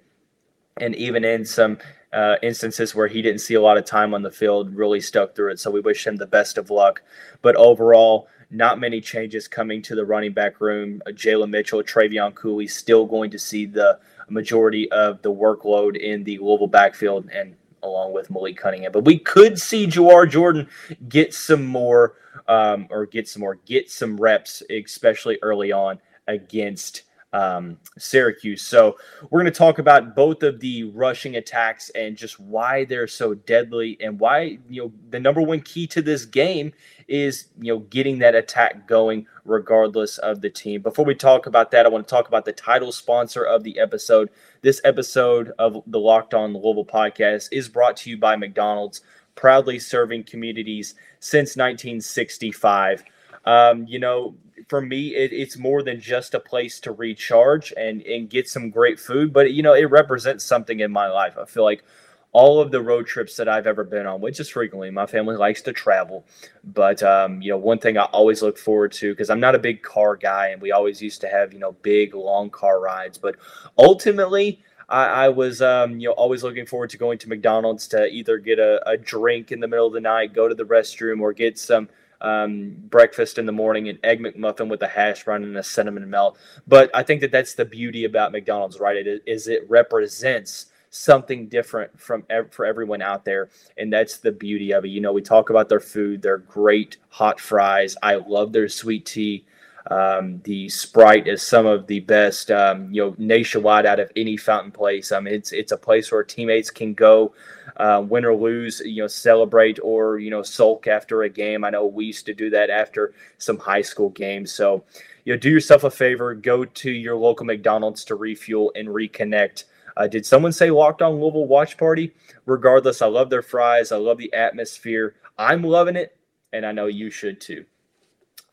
and 0.77 0.95
even 0.97 1.25
in 1.25 1.45
some 1.45 1.79
uh, 2.13 2.37
instances 2.43 2.95
where 2.95 3.07
he 3.07 3.23
didn't 3.23 3.41
see 3.41 3.55
a 3.55 3.61
lot 3.61 3.79
of 3.79 3.85
time 3.85 4.13
on 4.15 4.23
the 4.23 4.31
field, 4.31 4.75
really 4.75 5.01
stuck 5.01 5.35
through 5.35 5.53
it. 5.53 5.61
So 5.61 5.71
we 5.71 5.81
wish 5.81 6.07
him 6.07 6.17
the 6.17 6.27
best 6.27 6.59
of 6.59 6.71
luck. 6.71 7.03
But 7.41 7.57
overall, 7.57 8.29
not 8.51 8.81
many 8.81 9.01
changes 9.01 9.47
coming 9.47 9.81
to 9.83 9.95
the 9.95 10.05
running 10.05 10.33
back 10.33 10.61
room. 10.61 11.01
Uh, 11.07 11.11
Jalen 11.11 11.51
Mitchell, 11.51 11.83
Trevion 11.83 12.35
Cooley 12.35 12.67
still 12.67 13.07
going 13.07 13.31
to 13.31 13.39
see 13.39 13.67
the 13.67 13.99
majority 14.29 14.91
of 14.93 15.23
the 15.23 15.33
workload 15.33 15.97
in 15.97 16.25
the 16.25 16.39
Louisville 16.39 16.67
backfield 16.67 17.29
and 17.33 17.57
along 17.83 18.13
with 18.13 18.31
Malik 18.31 18.57
Cunningham. 18.57 18.93
But 18.93 19.05
we 19.05 19.19
could 19.19 19.59
see 19.59 19.87
Jawhar 19.87 20.29
Jordan 20.29 20.69
get 21.09 21.33
some 21.33 21.65
more 21.65 22.15
um, 22.47 22.87
or 22.91 23.07
get 23.07 23.29
some 23.29 23.41
more, 23.41 23.57
get 23.67 23.91
some 23.91 24.21
reps, 24.21 24.63
especially 24.71 25.39
early 25.43 25.73
on 25.73 25.99
against 26.29 27.03
um, 27.33 27.79
Syracuse. 27.97 28.63
So 28.63 28.97
we're 29.31 29.41
going 29.41 29.53
to 29.53 29.59
talk 29.59 29.79
about 29.79 30.17
both 30.17 30.43
of 30.43 30.61
the 30.61 30.85
rushing 30.85 31.37
attacks 31.37 31.91
and 31.91 32.17
just 32.17 32.41
why 32.41 32.85
they're 32.85 33.07
so 33.07 33.35
deadly 33.35 33.97
and 34.01 34.19
why 34.19 34.59
you 34.69 34.83
know 34.83 34.93
the 35.11 35.21
number 35.21 35.41
one 35.41 35.61
key 35.61 35.87
to 35.89 36.03
this 36.03 36.25
game 36.25 36.73
is 37.09 37.49
you 37.61 37.73
know 37.73 37.81
getting 37.81 38.19
that 38.19 38.35
attack 38.35 38.87
going 38.87 39.27
regardless 39.45 40.19
of 40.19 40.41
the 40.41 40.51
team. 40.51 40.83
Before 40.83 41.05
we 41.05 41.15
talk 41.15 41.47
about 41.47 41.71
that, 41.71 41.87
I 41.87 41.89
want 41.89 42.07
to 42.07 42.11
talk 42.11 42.29
about 42.29 42.45
the 42.45 42.53
title 42.53 42.93
sponsor 42.93 43.45
of 43.45 43.63
the 43.63 43.79
episode. 43.79 44.31
This 44.63 44.81
episode 44.85 45.53
of 45.59 45.83
the 45.87 46.01
Locked 46.01 46.35
On 46.35 46.53
Louisville 46.53 46.85
podcast 46.85 47.49
is 47.53 47.69
brought 47.69 47.97
to 47.99 48.11
you 48.11 48.19
by 48.19 48.37
McDonald's, 48.37 49.03
proudly 49.35 49.79
serving 49.79 50.25
communities 50.25 50.95
since 51.21 51.57
1965. 51.57 53.05
Um, 53.47 53.87
you 53.87 53.99
know, 53.99 54.35
for 54.71 54.81
me, 54.81 55.17
it, 55.17 55.33
it's 55.33 55.59
more 55.59 55.83
than 55.83 56.01
just 56.01 56.33
a 56.33 56.39
place 56.39 56.79
to 56.79 56.93
recharge 56.93 57.75
and 57.77 58.03
and 58.03 58.31
get 58.31 58.49
some 58.49 58.71
great 58.71 59.01
food, 59.01 59.33
but 59.33 59.53
you 59.53 59.65
know, 59.65 59.75
it 59.75 59.91
represents 59.91 60.45
something 60.45 60.79
in 60.79 60.93
my 60.93 61.09
life. 61.09 61.37
I 61.37 61.45
feel 61.45 61.65
like 61.65 61.83
all 62.31 62.61
of 62.61 62.71
the 62.71 62.81
road 62.81 63.09
trips 63.09 63.35
that 63.35 63.49
I've 63.49 63.67
ever 63.67 63.83
been 63.83 64.07
on, 64.07 64.21
which 64.21 64.39
is 64.39 64.49
frequently, 64.49 64.93
my 64.93 65.07
family 65.07 65.35
likes 65.35 65.61
to 65.63 65.73
travel. 65.73 66.25
But 66.63 67.03
um, 67.03 67.43
you 67.43 67.51
know, 67.51 67.59
one 67.59 67.81
thing 67.81 67.99
I 67.99 68.05
always 68.05 68.43
look 68.43 68.57
forward 68.57 68.93
to 68.93 69.11
because 69.11 69.29
I'm 69.29 69.41
not 69.41 69.57
a 69.57 69.59
big 69.59 69.83
car 69.83 70.15
guy, 70.15 70.51
and 70.51 70.63
we 70.63 70.71
always 70.71 71.03
used 71.03 71.21
to 71.23 71.29
have 71.29 71.53
you 71.53 71.59
know 71.59 71.73
big 71.83 72.15
long 72.15 72.49
car 72.49 72.81
rides. 72.81 73.19
But 73.19 73.35
ultimately, 73.77 74.63
I, 74.89 75.25
I 75.25 75.29
was 75.31 75.61
um, 75.63 75.99
you 75.99 76.11
know 76.11 76.15
always 76.15 76.45
looking 76.45 76.65
forward 76.65 76.91
to 76.91 76.97
going 76.97 77.19
to 77.19 77.29
McDonald's 77.29 77.89
to 77.89 78.07
either 78.07 78.39
get 78.39 78.61
a, 78.61 78.89
a 78.89 78.97
drink 78.97 79.51
in 79.51 79.59
the 79.59 79.67
middle 79.67 79.89
of 79.89 79.95
the 79.95 80.01
night, 80.01 80.33
go 80.33 80.47
to 80.47 80.55
the 80.55 80.63
restroom, 80.63 81.21
or 81.21 81.33
get 81.33 81.59
some 81.59 81.89
um, 82.21 82.77
breakfast 82.91 83.39
in 83.39 83.47
the 83.47 83.53
morning, 83.53 83.89
an 83.89 83.99
egg 84.05 84.21
McMuffin 84.21 84.69
with 84.69 84.83
a 84.83 84.89
hash 84.89 85.25
brown 85.25 85.43
and 85.43 85.57
a 85.57 85.63
cinnamon 85.63 86.09
melt. 86.09 86.39
But 86.67 86.91
I 86.95 87.03
think 87.03 87.21
that 87.23 87.33
that's 87.33 87.55
the 87.55 87.65
beauty 87.65 88.05
about 88.05 88.33
McDonald's, 88.33 88.81
right? 88.81 88.97
It 88.97 89.23
is 89.27 89.49
it 89.49 89.69
represents 89.69 90.67
something 90.91 91.47
different 91.49 91.99
from 91.99 92.25
for 92.51 92.67
everyone 92.67 93.03
out 93.03 93.25
there, 93.25 93.49
and 93.79 93.93
that's 93.93 94.19
the 94.19 94.33
beauty 94.33 94.73
of 94.73 94.85
it. 94.85 94.89
You 94.89 95.01
know, 95.01 95.13
we 95.13 95.23
talk 95.23 95.51
about 95.51 95.69
their 95.69 95.81
food, 95.81 96.23
their 96.23 96.39
great 96.39 96.99
hot 97.09 97.41
fries. 97.41 97.97
I 98.03 98.17
love 98.17 98.53
their 98.53 98.69
sweet 98.69 99.07
tea. 99.07 99.45
Um, 99.91 100.41
the 100.45 100.69
Sprite 100.69 101.27
is 101.27 101.43
some 101.43 101.67
of 101.67 101.87
the 101.87 102.01
best, 102.01 102.51
um, 102.51 102.93
you 102.93 103.03
know, 103.03 103.15
nationwide 103.19 103.87
out 103.87 104.01
of 104.01 104.13
any 104.15 104.37
fountain 104.37 104.71
place. 104.71 105.11
I 105.11 105.21
mean, 105.21 105.35
it's 105.35 105.53
it's 105.53 105.73
a 105.73 105.77
place 105.77 106.13
where 106.13 106.23
teammates 106.23 106.71
can 106.71 106.93
go, 106.93 107.35
uh, 107.77 108.05
win 108.07 108.25
or 108.25 108.35
lose, 108.35 108.83
you 108.85 109.03
know, 109.03 109.09
celebrate 109.09 109.79
or 109.83 110.19
you 110.19 110.31
know 110.31 110.43
sulk 110.43 110.87
after 110.87 111.23
a 111.23 111.29
game. 111.29 111.65
I 111.65 111.71
know 111.71 111.87
we 111.87 112.07
used 112.07 112.27
to 112.27 112.35
do 112.35 112.51
that 112.51 112.69
after 112.71 113.15
some 113.39 113.59
high 113.59 113.83
school 113.83 114.11
games. 114.11 114.53
So, 114.53 114.85
you 115.25 115.33
know, 115.33 115.39
do 115.39 115.51
yourself 115.51 115.85
a 115.85 115.91
favor, 115.91 116.35
go 116.35 116.65
to 116.65 116.91
your 116.91 117.17
local 117.17 117.47
McDonald's 117.47 118.05
to 118.07 118.17
refuel 118.17 118.73
and 118.75 118.89
reconnect. 118.89 119.65
Uh, 119.97 120.07
did 120.07 120.25
someone 120.27 120.53
say 120.53 120.71
locked 120.71 121.03
on 121.03 121.21
Louisville 121.21 121.47
watch 121.47 121.77
party? 121.77 122.15
Regardless, 122.47 123.03
I 123.03 123.07
love 123.07 123.31
their 123.31 123.43
fries. 123.43 123.93
I 123.93 123.97
love 123.97 124.19
the 124.19 124.33
atmosphere. 124.33 125.15
I'm 125.39 125.63
loving 125.63 125.97
it, 125.97 126.17
and 126.53 126.67
I 126.67 126.73
know 126.73 126.87
you 126.87 127.11
should 127.11 127.41
too. 127.41 127.65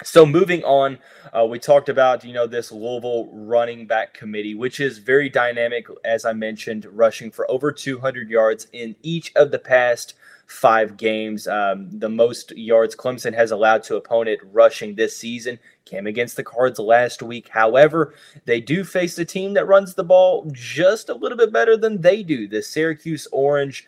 So 0.03 0.27
moving 0.27 0.63
on, 0.63 0.99
uh, 1.35 1.45
we 1.45 1.57
talked 1.57 1.89
about 1.89 2.23
you 2.23 2.31
know 2.33 2.45
this 2.45 2.71
Louisville 2.71 3.29
running 3.31 3.87
back 3.87 4.13
committee, 4.13 4.53
which 4.53 4.79
is 4.79 4.99
very 4.99 5.27
dynamic, 5.27 5.87
as 6.05 6.23
I 6.23 6.33
mentioned, 6.33 6.85
rushing 6.85 7.31
for 7.31 7.49
over 7.49 7.71
200 7.71 8.29
yards 8.29 8.67
in 8.73 8.95
each 9.01 9.31
of 9.35 9.49
the 9.49 9.57
past 9.57 10.13
five 10.45 10.97
games. 10.97 11.47
Um, 11.47 11.89
the 11.89 12.09
most 12.09 12.55
yards 12.55 12.95
Clemson 12.95 13.33
has 13.33 13.49
allowed 13.49 13.81
to 13.83 13.95
opponent 13.95 14.39
rushing 14.51 14.95
this 14.95 15.17
season 15.17 15.57
came 15.87 16.05
against 16.05 16.35
the 16.35 16.43
Cards 16.43 16.79
last 16.79 17.23
week. 17.23 17.49
However, 17.49 18.13
they 18.45 18.59
do 18.59 18.83
face 18.83 19.17
a 19.17 19.25
team 19.25 19.53
that 19.53 19.67
runs 19.67 19.95
the 19.95 20.03
ball 20.03 20.47
just 20.51 21.09
a 21.09 21.15
little 21.15 21.37
bit 21.37 21.51
better 21.51 21.77
than 21.77 22.01
they 22.01 22.23
do. 22.23 22.47
The 22.47 22.61
Syracuse 22.61 23.27
Orange 23.31 23.87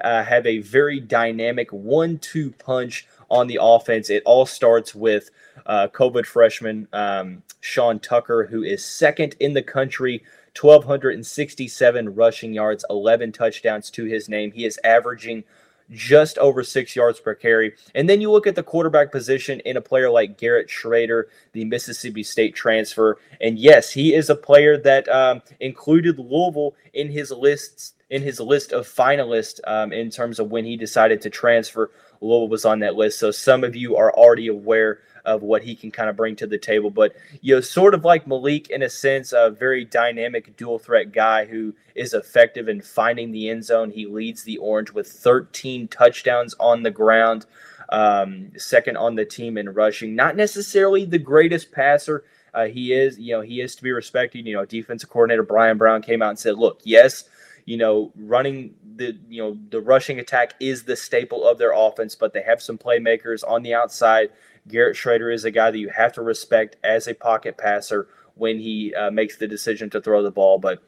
uh, 0.00 0.22
have 0.22 0.46
a 0.46 0.58
very 0.58 1.00
dynamic 1.00 1.72
one-two 1.72 2.52
punch 2.52 3.06
on 3.30 3.46
the 3.46 3.58
offense. 3.60 4.10
It 4.10 4.22
all 4.26 4.46
starts 4.46 4.94
with 4.94 5.30
uh, 5.66 5.88
COVID 5.92 6.26
freshman 6.26 6.88
um, 6.92 7.42
Sean 7.60 7.98
Tucker, 8.00 8.46
who 8.46 8.62
is 8.62 8.84
second 8.84 9.36
in 9.40 9.54
the 9.54 9.62
country, 9.62 10.22
1,267 10.60 12.14
rushing 12.14 12.52
yards, 12.52 12.84
11 12.90 13.32
touchdowns 13.32 13.90
to 13.90 14.04
his 14.04 14.28
name. 14.28 14.50
He 14.50 14.64
is 14.64 14.78
averaging 14.84 15.44
just 15.90 16.38
over 16.38 16.62
six 16.62 16.94
yards 16.94 17.20
per 17.20 17.34
carry. 17.34 17.74
And 17.94 18.08
then 18.08 18.20
you 18.20 18.30
look 18.30 18.46
at 18.46 18.54
the 18.54 18.62
quarterback 18.62 19.10
position 19.10 19.60
in 19.60 19.76
a 19.76 19.80
player 19.80 20.10
like 20.10 20.38
Garrett 20.38 20.68
Shrader, 20.68 21.24
the 21.52 21.64
Mississippi 21.64 22.22
State 22.22 22.54
transfer. 22.54 23.18
And 23.40 23.58
yes, 23.58 23.90
he 23.90 24.14
is 24.14 24.30
a 24.30 24.36
player 24.36 24.76
that 24.78 25.08
um, 25.08 25.42
included 25.58 26.18
Louisville 26.18 26.74
in 26.92 27.10
his 27.10 27.30
lists 27.30 27.94
in 28.10 28.22
his 28.22 28.40
list 28.40 28.72
of 28.72 28.88
finalists 28.88 29.60
um, 29.68 29.92
in 29.92 30.10
terms 30.10 30.40
of 30.40 30.50
when 30.50 30.64
he 30.64 30.76
decided 30.76 31.20
to 31.20 31.30
transfer. 31.30 31.92
Louisville 32.20 32.48
was 32.48 32.64
on 32.64 32.80
that 32.80 32.96
list. 32.96 33.18
So 33.18 33.30
some 33.30 33.64
of 33.64 33.74
you 33.74 33.96
are 33.96 34.12
already 34.12 34.48
aware 34.48 35.00
of 35.24 35.42
what 35.42 35.62
he 35.62 35.74
can 35.74 35.90
kind 35.90 36.08
of 36.08 36.16
bring 36.16 36.36
to 36.36 36.46
the 36.46 36.58
table. 36.58 36.90
But 36.90 37.14
you 37.40 37.54
know, 37.54 37.60
sort 37.60 37.94
of 37.94 38.04
like 38.04 38.26
Malik 38.26 38.70
in 38.70 38.82
a 38.82 38.90
sense, 38.90 39.32
a 39.32 39.50
very 39.50 39.84
dynamic 39.84 40.56
dual 40.56 40.78
threat 40.78 41.12
guy 41.12 41.44
who 41.44 41.74
is 41.94 42.14
effective 42.14 42.68
in 42.68 42.80
finding 42.80 43.32
the 43.32 43.48
end 43.48 43.64
zone. 43.64 43.90
He 43.90 44.06
leads 44.06 44.42
the 44.42 44.58
Orange 44.58 44.92
with 44.92 45.08
13 45.08 45.88
touchdowns 45.88 46.54
on 46.58 46.82
the 46.82 46.90
ground, 46.90 47.46
um, 47.90 48.52
second 48.56 48.96
on 48.96 49.14
the 49.14 49.24
team 49.24 49.58
in 49.58 49.70
rushing. 49.70 50.14
Not 50.14 50.36
necessarily 50.36 51.04
the 51.04 51.18
greatest 51.18 51.72
passer. 51.72 52.24
Uh, 52.52 52.66
he 52.66 52.92
is, 52.92 53.18
you 53.18 53.32
know, 53.32 53.40
he 53.40 53.60
is 53.60 53.76
to 53.76 53.82
be 53.82 53.92
respected. 53.92 54.46
You 54.46 54.54
know, 54.54 54.64
defensive 54.64 55.10
coordinator 55.10 55.42
Bryan 55.42 55.78
Brown 55.78 56.02
came 56.02 56.22
out 56.22 56.30
and 56.30 56.38
said, 56.38 56.56
"Look, 56.58 56.80
yes." 56.84 57.24
You 57.70 57.76
know, 57.76 58.12
running 58.16 58.74
the 58.96 59.16
you 59.28 59.42
know 59.42 59.58
the 59.70 59.80
rushing 59.80 60.18
attack 60.18 60.54
is 60.58 60.82
the 60.82 60.96
staple 60.96 61.46
of 61.46 61.58
their 61.58 61.72
offense, 61.72 62.14
but 62.14 62.32
they 62.32 62.42
have 62.42 62.60
some 62.60 62.78
playmakers 62.78 63.42
on 63.46 63.62
the 63.62 63.74
outside 63.74 64.30
Garrett 64.68 64.96
Shrader 64.96 65.32
is 65.32 65.44
a 65.44 65.50
guy 65.50 65.70
that 65.70 65.78
you 65.78 65.88
have 65.88 66.12
to 66.14 66.22
respect 66.22 66.76
as 66.84 67.06
a 67.06 67.14
pocket 67.14 67.56
passer 67.56 68.08
when 68.34 68.58
he 68.58 68.94
uh, 68.94 69.10
makes 69.10 69.36
the 69.36 69.46
decision 69.46 69.90
to 69.90 70.00
throw 70.00 70.22
the 70.22 70.30
ball. 70.30 70.58
But 70.58 70.82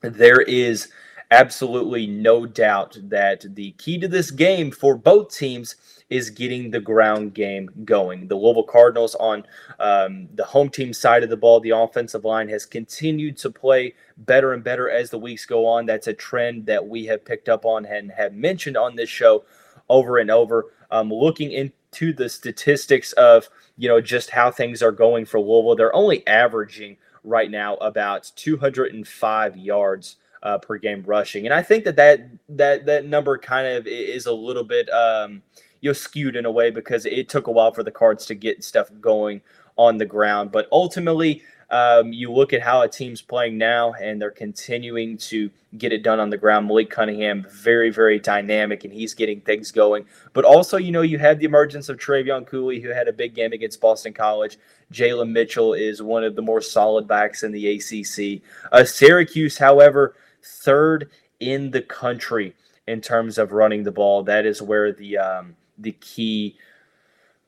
there 0.00 0.40
is 0.40 0.88
absolutely 1.30 2.06
no 2.06 2.44
doubt 2.44 2.98
that 3.04 3.44
the 3.54 3.70
key 3.72 3.98
to 3.98 4.08
this 4.08 4.30
game 4.30 4.70
for 4.70 4.96
both 4.96 5.34
teams 5.34 5.76
is 6.10 6.28
getting 6.28 6.70
the 6.70 6.80
ground 6.80 7.34
game 7.34 7.70
going. 7.84 8.26
The 8.26 8.34
Louisville 8.34 8.64
Cardinals 8.64 9.14
on 9.14 9.46
um, 9.78 10.28
the 10.34 10.44
home 10.44 10.68
team 10.68 10.92
side 10.92 11.22
of 11.22 11.30
the 11.30 11.36
ball, 11.36 11.60
the 11.60 11.70
offensive 11.70 12.24
line 12.24 12.48
has 12.48 12.66
continued 12.66 13.36
to 13.38 13.50
play 13.50 13.94
better 14.18 14.52
and 14.52 14.64
better 14.64 14.90
as 14.90 15.10
the 15.10 15.18
weeks 15.18 15.46
go 15.46 15.66
on. 15.66 15.86
That's 15.86 16.08
a 16.08 16.12
trend 16.12 16.66
that 16.66 16.86
we 16.86 17.06
have 17.06 17.24
picked 17.24 17.48
up 17.48 17.64
on 17.64 17.86
and 17.86 18.10
have 18.10 18.34
mentioned 18.34 18.76
on 18.76 18.96
this 18.96 19.08
show 19.08 19.44
over 19.88 20.18
and 20.18 20.30
over. 20.30 20.72
Um, 20.90 21.12
looking 21.12 21.52
into 21.52 22.12
the 22.12 22.28
statistics 22.28 23.12
of 23.12 23.48
you 23.76 23.88
know 23.88 24.00
just 24.00 24.30
how 24.30 24.50
things 24.50 24.82
are 24.82 24.90
going 24.90 25.24
for 25.24 25.38
Louisville. 25.38 25.76
They're 25.76 25.94
only 25.94 26.26
averaging 26.26 26.96
right 27.22 27.50
now 27.50 27.76
about 27.76 28.32
205 28.34 29.56
yards 29.56 30.16
uh, 30.42 30.58
per 30.58 30.78
game 30.78 31.02
rushing, 31.06 31.46
and 31.46 31.54
I 31.54 31.62
think 31.62 31.84
that 31.84 31.96
that 31.96 32.28
that 32.50 32.86
that 32.86 33.06
number 33.06 33.38
kind 33.38 33.66
of 33.66 33.86
is 33.86 34.26
a 34.26 34.32
little 34.32 34.64
bit 34.64 34.88
um, 34.90 35.42
you 35.80 35.90
know 35.90 35.94
skewed 35.94 36.36
in 36.36 36.46
a 36.46 36.50
way 36.50 36.70
because 36.70 37.06
it 37.06 37.28
took 37.28 37.46
a 37.46 37.50
while 37.50 37.72
for 37.72 37.82
the 37.82 37.90
Cards 37.90 38.26
to 38.26 38.34
get 38.34 38.64
stuff 38.64 38.88
going 39.00 39.40
on 39.76 39.98
the 39.98 40.06
ground, 40.06 40.52
but 40.52 40.68
ultimately 40.72 41.42
um, 41.70 42.12
you 42.12 42.32
look 42.32 42.52
at 42.52 42.62
how 42.62 42.82
a 42.82 42.88
team's 42.88 43.22
playing 43.22 43.56
now, 43.56 43.92
and 43.94 44.20
they're 44.20 44.30
continuing 44.30 45.16
to 45.18 45.50
get 45.78 45.92
it 45.92 46.02
done 46.02 46.18
on 46.18 46.28
the 46.28 46.36
ground. 46.36 46.66
Malik 46.66 46.90
Cunningham, 46.90 47.46
very, 47.48 47.90
very 47.90 48.18
dynamic, 48.18 48.82
and 48.82 48.92
he's 48.92 49.14
getting 49.14 49.40
things 49.40 49.70
going. 49.70 50.04
But 50.32 50.44
also, 50.44 50.78
you 50.78 50.90
know, 50.90 51.02
you 51.02 51.18
had 51.18 51.38
the 51.38 51.44
emergence 51.44 51.88
of 51.88 51.96
Trevion 51.96 52.44
Cooley, 52.44 52.80
who 52.80 52.88
had 52.88 53.06
a 53.06 53.12
big 53.12 53.34
game 53.34 53.52
against 53.52 53.80
Boston 53.80 54.12
College. 54.12 54.58
Jalen 54.92 55.30
Mitchell 55.30 55.74
is 55.74 56.02
one 56.02 56.24
of 56.24 56.34
the 56.34 56.42
more 56.42 56.60
solid 56.60 57.06
backs 57.06 57.44
in 57.44 57.52
the 57.52 57.76
ACC. 57.76 58.42
Uh, 58.72 58.84
Syracuse, 58.84 59.56
however, 59.56 60.16
third 60.44 61.10
in 61.38 61.70
the 61.70 61.82
country 61.82 62.54
in 62.86 63.00
terms 63.00 63.38
of 63.38 63.52
running 63.52 63.84
the 63.84 63.92
ball. 63.92 64.22
That 64.22 64.46
is 64.46 64.60
where 64.62 64.92
the 64.92 65.18
um, 65.18 65.56
the 65.78 65.92
key 65.92 66.56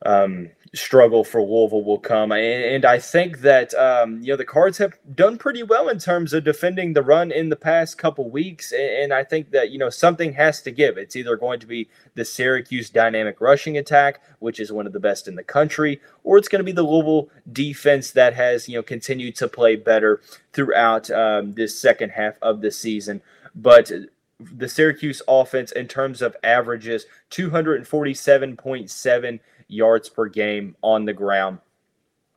um, 0.05 0.49
struggle 0.75 1.23
for 1.23 1.41
Louisville 1.41 1.83
will 1.83 1.99
come. 1.99 2.31
And, 2.31 2.83
I 2.83 2.99
think 2.99 3.41
that 3.41 3.73
um, 3.75 4.21
you 4.21 4.29
know 4.29 4.35
the 4.35 4.45
Cards 4.45 4.77
have 4.79 4.97
done 5.15 5.37
pretty 5.37 5.63
well 5.63 5.87
in 5.87 5.99
terms 5.99 6.33
of 6.33 6.43
defending 6.43 6.93
the 6.93 7.01
run 7.01 7.31
in 7.31 7.49
the 7.49 7.55
past 7.55 7.97
couple 7.97 8.29
weeks. 8.29 8.73
And 8.73 9.13
I 9.13 9.23
think 9.23 9.51
that 9.51 9.71
you 9.71 9.77
know 9.77 9.89
something 9.89 10.33
has 10.33 10.61
to 10.63 10.71
give. 10.71 10.97
It's 10.97 11.15
either 11.15 11.37
going 11.37 11.59
to 11.59 11.67
be 11.67 11.89
the 12.15 12.25
Syracuse 12.25 12.89
dynamic 12.89 13.39
rushing 13.39 13.77
attack, 13.77 14.21
which 14.39 14.59
is 14.59 14.71
one 14.71 14.87
of 14.87 14.93
the 14.93 14.99
best 14.99 15.27
in 15.27 15.35
the 15.35 15.43
country, 15.43 16.01
or 16.23 16.37
it's 16.37 16.47
going 16.47 16.59
to 16.59 16.65
be 16.65 16.71
the 16.71 16.83
Louisville 16.83 17.29
defense 17.51 18.11
that 18.11 18.33
has 18.33 18.67
you 18.67 18.75
know 18.75 18.83
continued 18.83 19.35
to 19.37 19.47
play 19.47 19.75
better 19.75 20.21
throughout 20.51 21.09
um, 21.11 21.53
this 21.53 21.79
second 21.79 22.09
half 22.09 22.35
of 22.41 22.61
the 22.61 22.71
season. 22.71 23.21
But 23.55 23.91
the 24.39 24.67
Syracuse 24.67 25.21
offense 25.27 25.71
in 25.71 25.87
terms 25.87 26.21
of 26.21 26.35
averages 26.43 27.05
247.7 27.31 29.39
yards 29.67 30.09
per 30.09 30.27
game 30.27 30.75
on 30.81 31.05
the 31.05 31.13
ground. 31.13 31.59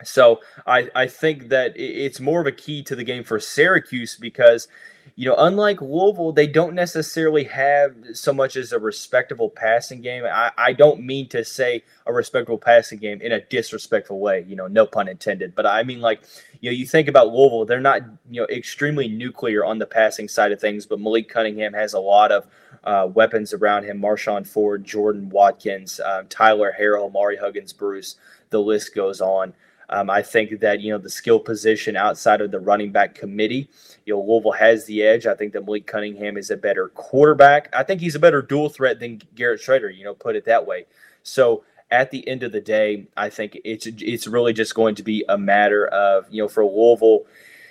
So 0.05 0.41
I, 0.67 0.91
I 0.95 1.07
think 1.07 1.49
that 1.49 1.73
it's 1.75 2.21
more 2.21 2.41
of 2.43 2.47
a 2.47 2.53
key 2.53 2.83
to 2.83 2.95
the 2.95 3.05
game 3.05 3.25
for 3.25 3.41
Syracuse 3.41 4.15
because, 4.17 4.69
you 5.15 5.27
know, 5.27 5.35
unlike 5.39 5.81
Louisville, 5.81 6.33
they 6.33 6.47
don't 6.47 6.75
necessarily 6.75 7.45
have 7.45 7.95
so 8.13 8.35
much 8.35 8.57
as 8.57 8.73
a 8.73 8.79
respectable 8.79 9.49
passing 9.49 10.03
game. 10.03 10.25
I, 10.25 10.53
I 10.59 10.73
don't 10.75 11.01
mean 11.01 11.31
to 11.31 11.43
say 11.47 11.83
a 12.05 12.13
respectable 12.13 12.59
passing 12.59 12.99
game 12.99 13.23
in 13.23 13.33
a 13.33 13.41
disrespectful 13.41 14.21
way, 14.21 14.45
you 14.47 14.55
know, 14.55 14.67
no 14.67 14.85
pun 14.85 15.09
intended. 15.09 15.55
But 15.55 15.65
I 15.65 15.83
mean, 15.83 16.03
like, 16.03 16.21
you 16.61 16.71
know, 16.71 16.75
you 16.75 16.85
think 16.85 17.09
about 17.09 17.33
Louisville, 17.33 17.65
they're 17.65 17.81
not, 17.81 18.03
you 18.31 18.43
know, 18.43 18.47
extremely 18.49 19.09
nuclear 19.09 19.65
on 19.65 19.79
the 19.79 19.87
passing 19.87 20.29
side 20.29 20.53
of 20.53 20.61
things, 20.61 20.85
but 20.85 21.01
Malik 21.01 21.31
Cunningham 21.31 21.73
has 21.73 21.95
a 21.95 22.01
lot 22.01 22.33
of 22.33 22.47
uh, 22.87 23.09
weapons 23.13 23.53
around 23.53 23.85
him 23.85 24.01
Marshon 24.01 24.47
Ford, 24.47 24.85
Jordan 24.85 25.29
Watkins, 25.29 26.01
um, 26.01 26.27
Tyler 26.29 26.75
Harrell, 26.79 27.13
Mari 27.13 27.37
Huggins 27.37 27.73
Bruce. 27.73 28.17
The 28.51 28.61
list 28.61 28.95
goes 28.95 29.21
on. 29.21 29.53
Um, 29.89 30.11
I 30.11 30.23
think 30.23 30.61
that 30.61 30.81
you 30.81 30.93
know 30.93 30.99
the 30.99 31.11
skill 31.11 31.39
position 31.39 31.97
outside 31.97 32.41
of 32.41 32.51
the 32.51 32.59
running 32.59 32.91
back 32.91 33.15
committee, 33.15 33.69
you 34.05 34.15
know 34.15 34.21
Louisville 34.21 34.53
has 34.53 34.85
the 34.87 35.03
edge. 35.03 35.27
I 35.27 35.35
think 35.35 35.53
that 35.53 35.65
Malik 35.65 35.87
Cunningham 35.87 36.37
is 36.37 36.51
a 36.51 36.57
better 36.57 36.89
quarterback. 36.89 37.69
I 37.73 37.83
think 37.83 38.01
he's 38.01 38.15
a 38.15 38.21
better 38.21 38.43
dual 38.43 38.69
threat 38.69 38.99
than 38.99 39.21
Garrett 39.35 39.61
Shrader. 39.61 39.97
You 39.97 40.05
know, 40.05 40.15
put 40.15 40.37
it 40.37 40.45
that 40.47 40.67
way. 40.67 40.87
So 41.23 41.65
at 41.91 42.11
the 42.11 42.27
end 42.27 42.43
of 42.43 42.53
the 42.53 42.61
day, 42.61 43.07
I 43.17 43.31
think 43.31 43.59
it's 43.65 43.87
it's 43.87 44.27
really 44.27 44.53
just 44.53 44.75
going 44.75 44.97
to 44.97 45.03
be 45.03 45.25
a 45.29 45.39
matter 45.39 45.87
of 45.89 46.27
you 46.31 46.43
know 46.43 46.49
for 46.49 46.65
Louisville 46.65 47.27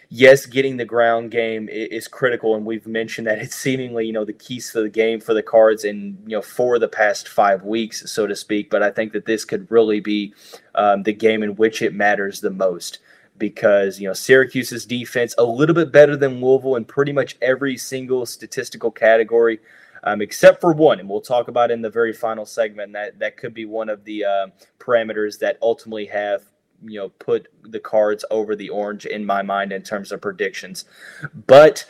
yes, 0.09 0.45
getting 0.45 0.77
the 0.77 0.85
ground 0.85 1.31
game 1.31 1.69
is 1.69 2.07
critical, 2.07 2.55
and 2.55 2.65
we've 2.65 2.87
mentioned 2.87 3.27
that 3.27 3.39
it's 3.39 3.55
seemingly 3.55 4.05
you 4.05 4.13
know 4.13 4.25
the 4.25 4.33
keys 4.33 4.71
to 4.71 4.81
the 4.81 4.89
game 4.89 5.19
for 5.19 5.33
the 5.33 5.43
Cards 5.43 5.83
and 5.83 6.17
you 6.25 6.35
know 6.35 6.41
for 6.41 6.79
the 6.79 6.87
past 6.87 7.27
five 7.27 7.63
weeks, 7.63 8.09
so 8.11 8.27
to 8.27 8.35
speak. 8.35 8.69
But 8.69 8.83
I 8.83 8.91
think 8.91 9.13
that 9.13 9.25
this 9.25 9.45
could 9.45 9.69
really 9.69 9.99
be 9.99 10.33
um, 10.75 11.03
the 11.03 11.13
game 11.13 11.43
in 11.43 11.55
which 11.55 11.81
it 11.81 11.93
matters 11.93 12.41
the 12.41 12.51
most 12.51 12.99
because 13.37 13.99
you 13.99 14.07
know 14.07 14.13
Syracuse's 14.13 14.85
defense 14.85 15.35
a 15.37 15.43
little 15.43 15.75
bit 15.75 15.91
better 15.91 16.15
than 16.15 16.41
Louisville 16.41 16.75
in 16.75 16.85
pretty 16.85 17.11
much 17.11 17.37
every 17.41 17.77
single 17.77 18.25
statistical 18.25 18.91
category. 18.91 19.59
Um, 20.07 20.21
except 20.21 20.61
for 20.61 20.71
one, 20.71 20.99
and 20.99 21.09
we'll 21.09 21.19
talk 21.19 21.47
about 21.47 21.71
in 21.71 21.81
the 21.81 21.89
very 21.89 22.13
final 22.13 22.45
segment. 22.45 22.93
That 22.93 23.17
that 23.17 23.37
could 23.37 23.55
be 23.55 23.65
one 23.65 23.89
of 23.89 24.03
the 24.03 24.23
uh, 24.23 24.47
parameters 24.77 25.39
that 25.39 25.57
ultimately 25.63 26.05
have 26.05 26.43
you 26.85 26.99
know 26.99 27.09
put 27.09 27.47
the 27.63 27.79
cards 27.79 28.23
over 28.31 28.55
the 28.55 28.69
orange 28.69 29.05
in 29.05 29.25
my 29.25 29.41
mind 29.41 29.71
in 29.71 29.83
terms 29.83 30.11
of 30.11 30.21
predictions. 30.21 30.85
But 31.47 31.85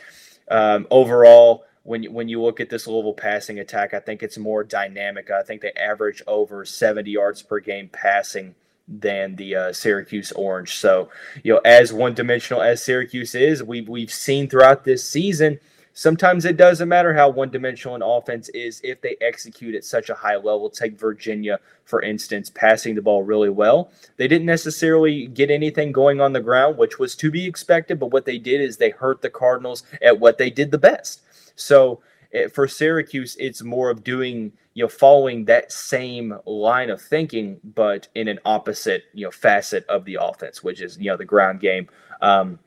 um, 0.50 0.86
overall, 0.90 1.64
when 1.82 2.02
you, 2.02 2.12
when 2.12 2.28
you 2.28 2.42
look 2.42 2.60
at 2.60 2.68
this 2.68 2.86
Louisville 2.86 3.14
passing 3.14 3.58
attack, 3.58 3.94
I 3.94 4.00
think 4.00 4.22
it's 4.22 4.38
more 4.38 4.64
dynamic. 4.64 5.30
I 5.30 5.42
think 5.42 5.62
they 5.62 5.72
average 5.72 6.22
over 6.26 6.64
70 6.64 7.10
yards 7.10 7.42
per 7.42 7.60
game 7.60 7.88
passing 7.88 8.54
than 8.88 9.36
the 9.36 9.54
uh, 9.56 9.72
Syracuse 9.72 10.32
Orange. 10.32 10.76
So, 10.76 11.10
you 11.42 11.54
know, 11.54 11.60
as 11.64 11.92
one 11.92 12.14
dimensional 12.14 12.62
as 12.62 12.82
Syracuse 12.82 13.34
is, 13.34 13.62
we've 13.62 13.88
we've 13.88 14.12
seen 14.12 14.48
throughout 14.48 14.84
this 14.84 15.06
season. 15.06 15.58
Sometimes 15.98 16.44
it 16.44 16.58
doesn't 16.58 16.90
matter 16.90 17.14
how 17.14 17.30
one 17.30 17.48
dimensional 17.48 17.94
an 17.94 18.02
offense 18.02 18.50
is 18.50 18.82
if 18.84 19.00
they 19.00 19.16
execute 19.22 19.74
at 19.74 19.82
such 19.82 20.10
a 20.10 20.14
high 20.14 20.36
level. 20.36 20.68
Take 20.68 21.00
Virginia, 21.00 21.58
for 21.84 22.02
instance, 22.02 22.50
passing 22.50 22.94
the 22.94 23.00
ball 23.00 23.22
really 23.22 23.48
well. 23.48 23.90
They 24.18 24.28
didn't 24.28 24.44
necessarily 24.44 25.26
get 25.26 25.50
anything 25.50 25.92
going 25.92 26.20
on 26.20 26.34
the 26.34 26.40
ground, 26.42 26.76
which 26.76 26.98
was 26.98 27.16
to 27.16 27.30
be 27.30 27.46
expected, 27.46 27.98
but 27.98 28.10
what 28.10 28.26
they 28.26 28.36
did 28.36 28.60
is 28.60 28.76
they 28.76 28.90
hurt 28.90 29.22
the 29.22 29.30
Cardinals 29.30 29.84
at 30.02 30.20
what 30.20 30.36
they 30.36 30.50
did 30.50 30.70
the 30.70 30.76
best. 30.76 31.22
So, 31.54 32.02
eh, 32.34 32.48
for 32.48 32.68
Syracuse, 32.68 33.34
it's 33.40 33.62
more 33.62 33.88
of 33.88 34.04
doing 34.04 34.52
you 34.74 34.84
know, 34.84 34.90
following 34.90 35.46
that 35.46 35.72
same 35.72 36.36
line 36.44 36.90
of 36.90 37.00
thinking, 37.00 37.58
but 37.64 38.08
in 38.14 38.28
an 38.28 38.38
opposite, 38.44 39.04
you 39.14 39.24
know, 39.24 39.30
facet 39.30 39.86
of 39.86 40.04
the 40.04 40.18
offense, 40.20 40.62
which 40.62 40.82
is, 40.82 40.98
you 40.98 41.10
know, 41.10 41.16
the 41.16 41.24
ground 41.24 41.60
game. 41.60 41.88
Um, 42.20 42.58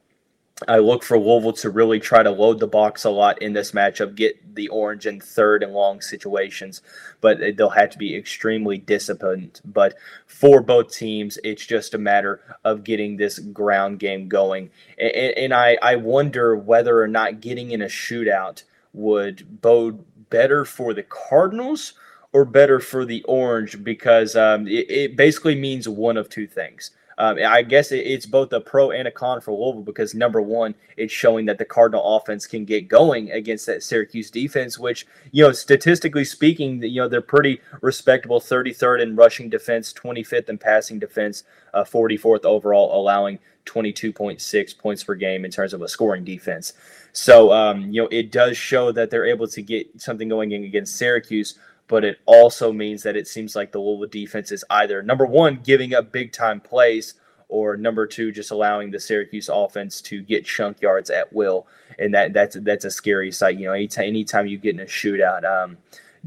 I 0.67 0.79
look 0.79 1.03
for 1.03 1.17
Louisville 1.17 1.53
to 1.53 1.69
really 1.69 1.99
try 1.99 2.21
to 2.21 2.31
load 2.31 2.59
the 2.59 2.67
box 2.67 3.05
a 3.05 3.09
lot 3.09 3.41
in 3.41 3.53
this 3.53 3.71
matchup, 3.71 4.15
get 4.15 4.55
the 4.55 4.67
orange 4.69 5.05
in 5.05 5.21
third 5.21 5.63
and 5.63 5.73
long 5.73 6.01
situations, 6.01 6.81
but 7.21 7.39
they'll 7.55 7.69
have 7.69 7.91
to 7.91 7.97
be 7.97 8.15
extremely 8.15 8.77
disciplined. 8.77 9.61
But 9.63 9.95
for 10.27 10.61
both 10.61 10.91
teams, 10.91 11.39
it's 11.43 11.65
just 11.65 11.93
a 11.93 11.97
matter 11.97 12.41
of 12.65 12.83
getting 12.83 13.15
this 13.15 13.39
ground 13.39 13.99
game 13.99 14.27
going. 14.27 14.69
And, 14.97 15.13
and 15.13 15.53
I, 15.53 15.77
I 15.81 15.95
wonder 15.95 16.57
whether 16.57 17.01
or 17.01 17.07
not 17.07 17.39
getting 17.39 17.71
in 17.71 17.81
a 17.81 17.85
shootout 17.85 18.63
would 18.93 19.61
bode 19.61 20.03
better 20.29 20.65
for 20.65 20.93
the 20.93 21.03
Cardinals 21.03 21.93
or 22.31 22.45
better 22.45 22.79
for 22.79 23.05
the 23.05 23.23
Orange 23.23 23.83
because 23.83 24.35
um, 24.35 24.67
it, 24.67 24.89
it, 24.89 25.15
basically 25.15 25.55
means 25.55 25.87
one 25.89 26.17
of 26.17 26.29
two 26.29 26.47
things. 26.47 26.91
Um, 27.19 27.37
I 27.45 27.63
guess 27.63 27.91
it, 27.91 28.07
it's 28.07 28.25
both 28.25 28.53
a 28.53 28.61
pro 28.61 28.91
and 28.91 29.05
a 29.07 29.11
con 29.11 29.41
for 29.41 29.51
Louisville 29.51 29.83
because 29.83 30.15
number 30.15 30.41
one, 30.41 30.73
it's 30.95 31.11
showing 31.11 31.45
that 31.47 31.57
the 31.57 31.65
Cardinal 31.65 32.15
offense 32.15 32.47
can 32.47 32.63
get 32.63 32.87
going 32.87 33.29
against 33.31 33.65
that 33.65 33.83
Syracuse 33.83 34.31
defense, 34.31 34.79
which 34.79 35.05
you 35.31 35.43
know 35.43 35.51
statistically 35.51 36.23
speaking, 36.23 36.81
you 36.81 37.01
know 37.01 37.09
they're 37.09 37.21
pretty 37.21 37.59
respectable, 37.81 38.39
33rd 38.39 39.03
in 39.03 39.15
rushing 39.17 39.49
defense, 39.49 39.93
25th 39.93 40.47
in 40.47 40.57
passing 40.57 40.97
defense, 40.97 41.43
uh, 41.73 41.83
44th 41.83 42.45
overall, 42.45 42.97
allowing 42.99 43.37
22.6 43.65 44.77
points 44.77 45.03
per 45.03 45.15
game 45.15 45.45
in 45.45 45.51
terms 45.51 45.73
of 45.73 45.81
a 45.81 45.87
scoring 45.87 46.23
defense. 46.23 46.73
So, 47.11 47.51
um, 47.51 47.91
you 47.91 48.01
know, 48.01 48.07
it 48.11 48.31
does 48.31 48.57
show 48.57 48.91
that 48.91 49.09
they're 49.09 49.25
able 49.25 49.47
to 49.47 49.61
get 49.61 50.01
something 50.01 50.29
going 50.29 50.53
against 50.53 50.95
Syracuse, 50.95 51.57
but 51.89 52.05
it 52.05 52.19
also 52.27 52.71
means 52.71 53.03
that 53.03 53.17
it 53.17 53.27
seems 53.27 53.55
like 53.55 53.73
the 53.73 53.79
Louisville 53.79 54.07
defense 54.07 54.51
is 54.51 54.63
either 54.69 55.01
number 55.01 55.25
one, 55.25 55.59
giving 55.61 55.93
up 55.93 56.11
big 56.11 56.31
time 56.31 56.61
plays, 56.61 57.15
or 57.49 57.75
number 57.75 58.05
two, 58.05 58.31
just 58.31 58.51
allowing 58.51 58.91
the 58.91 58.99
Syracuse 58.99 59.49
offense 59.51 59.99
to 60.01 60.21
get 60.21 60.45
chunk 60.45 60.81
yards 60.81 61.09
at 61.09 61.33
will. 61.33 61.67
And 61.97 62.13
that 62.13 62.31
that's 62.31 62.55
that's 62.61 62.85
a 62.85 62.91
scary 62.91 63.31
sight. 63.31 63.57
You 63.57 63.65
know, 63.65 63.73
anytime, 63.73 64.05
anytime 64.05 64.45
you 64.45 64.59
get 64.59 64.75
in 64.75 64.81
a 64.81 64.85
shootout, 64.85 65.43
um, 65.43 65.77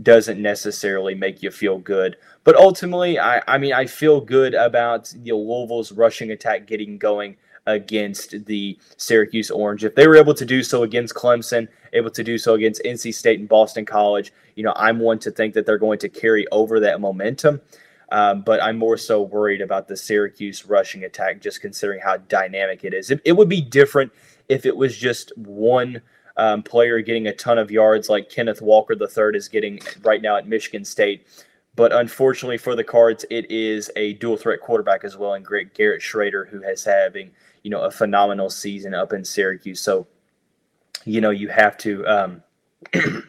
doesn't 0.03 0.43
necessarily 0.43 1.15
make 1.15 1.43
you 1.45 1.53
feel 1.53 1.79
good. 1.79 2.17
But 2.43 2.57
ultimately, 2.57 3.21
I, 3.21 3.41
I 3.47 3.59
mean, 3.59 3.73
I 3.73 3.87
feel 3.87 4.21
good 4.21 4.55
about 4.55 5.15
you 5.23 5.33
know, 5.33 5.39
Louisville's 5.39 5.93
rushing 5.93 6.33
attack 6.33 6.67
getting 6.67 6.99
going 6.99 7.37
against 7.67 8.47
the 8.47 8.77
Syracuse 8.97 9.51
Orange. 9.51 9.85
If 9.85 9.95
they 9.95 10.09
were 10.09 10.17
able 10.17 10.35
to 10.35 10.45
do 10.45 10.65
so 10.65 10.83
against 10.83 11.15
Clemson, 11.15 11.69
able 11.93 12.11
to 12.11 12.25
do 12.25 12.39
so 12.39 12.55
against 12.55 12.83
NC 12.85 13.15
State 13.15 13.41
and 13.41 13.49
Boston 13.49 13.85
College, 13.85 14.33
you 14.57 14.63
know, 14.63 14.73
I'm 14.77 14.99
one 14.99 15.19
to 15.21 15.31
think 15.31 15.55
that 15.55 15.67
they're 15.67 15.79
going 15.79 15.99
to 16.01 16.09
carry 16.09 16.47
over 16.51 16.81
that 16.81 17.01
momentum. 17.01 17.61
Um, 18.11 18.43
but 18.43 18.63
I'm 18.63 18.77
more 18.77 18.99
so 18.99 19.23
worried 19.23 19.63
about 19.63 19.89
the 19.89 19.97
Syracuse 19.97 20.67
rushing 20.67 21.05
attack, 21.05 21.41
just 21.41 21.63
considering 21.63 22.01
how 22.01 22.19
dynamic 22.19 22.85
it 22.85 22.93
is. 22.93 23.11
It, 23.11 23.23
it 23.25 23.33
would 23.33 23.49
be 23.49 23.63
different 23.63 24.13
if 24.49 24.67
it 24.67 24.77
was 24.77 24.97
just 24.97 25.33
one 25.39 26.03
um, 26.37 26.63
player 26.63 27.01
getting 27.01 27.27
a 27.27 27.35
ton 27.35 27.59
of 27.59 27.71
yards, 27.71 28.09
like 28.09 28.29
Kenneth 28.29 28.61
Walker 28.61 28.95
III 28.95 29.37
is 29.37 29.49
getting 29.49 29.81
right 30.03 30.21
now 30.21 30.37
at 30.37 30.47
Michigan 30.47 30.85
State. 30.85 31.27
But 31.75 31.93
unfortunately 31.93 32.59
for 32.59 32.77
the 32.77 32.85
Cards, 32.85 33.25
it 33.31 33.51
is 33.51 33.91
a 33.97 34.15
dual 34.15 34.37
threat 34.37 34.61
quarterback 34.61 35.05
as 35.05 35.17
well, 35.17 35.35
and 35.35 35.47
Garrett 35.47 36.03
Shrader, 36.03 36.49
who 36.49 36.61
has 36.63 36.85
having 36.85 37.31
you 37.63 37.71
know 37.71 37.83
a 37.83 37.91
phenomenal 37.91 38.51
season 38.51 38.93
up 38.93 39.13
in 39.13 39.25
Syracuse. 39.25 39.81
So, 39.81 40.07
you 41.05 41.21
know, 41.21 41.31
you 41.31 41.49
have 41.49 41.77
to. 41.79 42.07
Um, 42.07 42.43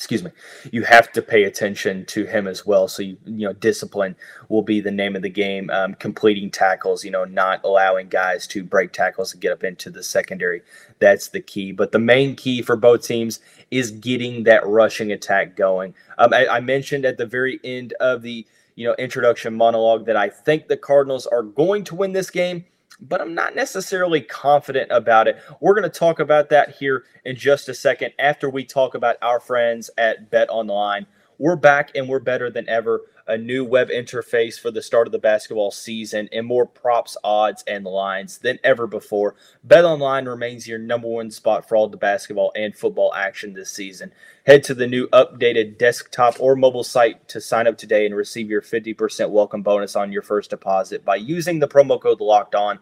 excuse 0.00 0.24
me, 0.24 0.30
you 0.72 0.82
have 0.82 1.12
to 1.12 1.20
pay 1.20 1.44
attention 1.44 2.06
to 2.06 2.24
him 2.24 2.46
as 2.46 2.64
well. 2.64 2.88
So 2.88 3.02
you 3.02 3.18
you 3.26 3.46
know 3.46 3.52
discipline 3.52 4.16
will 4.48 4.62
be 4.62 4.80
the 4.80 4.90
name 4.90 5.14
of 5.14 5.20
the 5.20 5.28
game. 5.28 5.68
Um, 5.68 5.92
completing 5.92 6.50
tackles, 6.50 7.04
you 7.04 7.10
know, 7.10 7.26
not 7.26 7.60
allowing 7.64 8.08
guys 8.08 8.46
to 8.48 8.64
break 8.64 8.92
tackles 8.92 9.34
and 9.34 9.42
get 9.42 9.52
up 9.52 9.62
into 9.62 9.90
the 9.90 10.02
secondary. 10.02 10.62
That's 11.00 11.28
the 11.28 11.42
key. 11.42 11.72
But 11.72 11.92
the 11.92 11.98
main 11.98 12.34
key 12.34 12.62
for 12.62 12.76
both 12.76 13.06
teams 13.06 13.40
is 13.70 13.90
getting 13.90 14.44
that 14.44 14.66
rushing 14.66 15.12
attack 15.12 15.54
going. 15.54 15.94
Um, 16.16 16.32
I, 16.32 16.46
I 16.46 16.60
mentioned 16.60 17.04
at 17.04 17.18
the 17.18 17.26
very 17.26 17.60
end 17.62 17.92
of 18.00 18.22
the 18.22 18.46
you 18.76 18.86
know 18.86 18.94
introduction 18.94 19.54
monologue 19.54 20.06
that 20.06 20.16
I 20.16 20.30
think 20.30 20.68
the 20.68 20.78
Cardinals 20.78 21.26
are 21.26 21.42
going 21.42 21.84
to 21.84 21.94
win 21.94 22.14
this 22.14 22.30
game 22.30 22.64
but 23.00 23.20
I'm 23.20 23.34
not 23.34 23.54
necessarily 23.54 24.20
confident 24.20 24.90
about 24.90 25.28
it. 25.28 25.38
We're 25.60 25.74
going 25.74 25.90
to 25.90 25.98
talk 25.98 26.20
about 26.20 26.50
that 26.50 26.70
here 26.70 27.04
in 27.24 27.36
just 27.36 27.68
a 27.68 27.74
second 27.74 28.12
after 28.18 28.50
we 28.50 28.64
talk 28.64 28.94
about 28.94 29.16
our 29.22 29.40
friends 29.40 29.90
at 29.96 30.30
Bet 30.30 30.50
Online. 30.50 31.06
We're 31.40 31.56
back 31.56 31.92
and 31.94 32.06
we're 32.06 32.18
better 32.18 32.50
than 32.50 32.68
ever. 32.68 33.00
A 33.26 33.38
new 33.38 33.64
web 33.64 33.88
interface 33.88 34.60
for 34.60 34.70
the 34.70 34.82
start 34.82 35.08
of 35.08 35.12
the 35.12 35.18
basketball 35.18 35.70
season 35.70 36.28
and 36.32 36.46
more 36.46 36.66
props, 36.66 37.16
odds, 37.24 37.64
and 37.66 37.86
lines 37.86 38.36
than 38.36 38.58
ever 38.62 38.86
before. 38.86 39.36
Bet 39.64 39.86
Online 39.86 40.26
remains 40.26 40.68
your 40.68 40.78
number 40.78 41.08
one 41.08 41.30
spot 41.30 41.66
for 41.66 41.76
all 41.76 41.88
the 41.88 41.96
basketball 41.96 42.52
and 42.54 42.76
football 42.76 43.14
action 43.14 43.54
this 43.54 43.70
season. 43.70 44.12
Head 44.44 44.62
to 44.64 44.74
the 44.74 44.86
new 44.86 45.08
updated 45.14 45.78
desktop 45.78 46.36
or 46.40 46.56
mobile 46.56 46.84
site 46.84 47.26
to 47.28 47.40
sign 47.40 47.66
up 47.66 47.78
today 47.78 48.04
and 48.04 48.14
receive 48.14 48.50
your 48.50 48.60
50% 48.60 49.30
welcome 49.30 49.62
bonus 49.62 49.96
on 49.96 50.12
your 50.12 50.20
first 50.20 50.50
deposit 50.50 51.06
by 51.06 51.16
using 51.16 51.58
the 51.58 51.68
promo 51.68 51.98
code 51.98 52.20
Locked 52.20 52.54
On. 52.54 52.78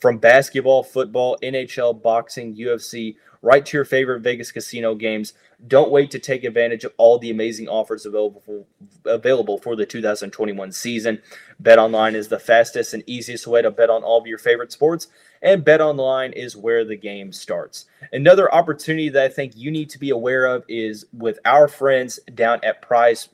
From 0.00 0.18
basketball, 0.18 0.82
football, 0.82 1.38
NHL, 1.42 2.02
boxing, 2.02 2.56
UFC, 2.56 3.16
right 3.42 3.64
to 3.64 3.76
your 3.76 3.84
favorite 3.84 4.20
Vegas 4.20 4.52
casino 4.52 4.94
games. 4.94 5.32
Don't 5.66 5.90
wait 5.90 6.10
to 6.12 6.18
take 6.18 6.44
advantage 6.44 6.84
of 6.84 6.92
all 6.98 7.18
the 7.18 7.30
amazing 7.30 7.68
offers 7.68 8.06
available 8.06 8.40
for, 8.40 8.64
available 9.04 9.58
for 9.58 9.74
the 9.74 9.86
2021 9.86 10.70
season. 10.70 11.20
Bet 11.58 11.78
online 11.78 12.14
is 12.14 12.28
the 12.28 12.38
fastest 12.38 12.94
and 12.94 13.02
easiest 13.06 13.46
way 13.46 13.62
to 13.62 13.70
bet 13.70 13.90
on 13.90 14.04
all 14.04 14.20
of 14.20 14.26
your 14.26 14.38
favorite 14.38 14.70
sports, 14.70 15.08
and 15.42 15.64
Bet 15.64 15.80
online 15.80 16.32
is 16.32 16.56
where 16.56 16.84
the 16.84 16.96
game 16.96 17.32
starts. 17.32 17.86
Another 18.12 18.52
opportunity 18.54 19.08
that 19.08 19.24
I 19.24 19.28
think 19.28 19.56
you 19.56 19.70
need 19.70 19.90
to 19.90 19.98
be 19.98 20.10
aware 20.10 20.46
of 20.46 20.64
is 20.68 21.06
with 21.12 21.38
our 21.44 21.66
friends 21.66 22.20
down 22.34 22.60
at 22.62 22.82
Prize 22.82 23.28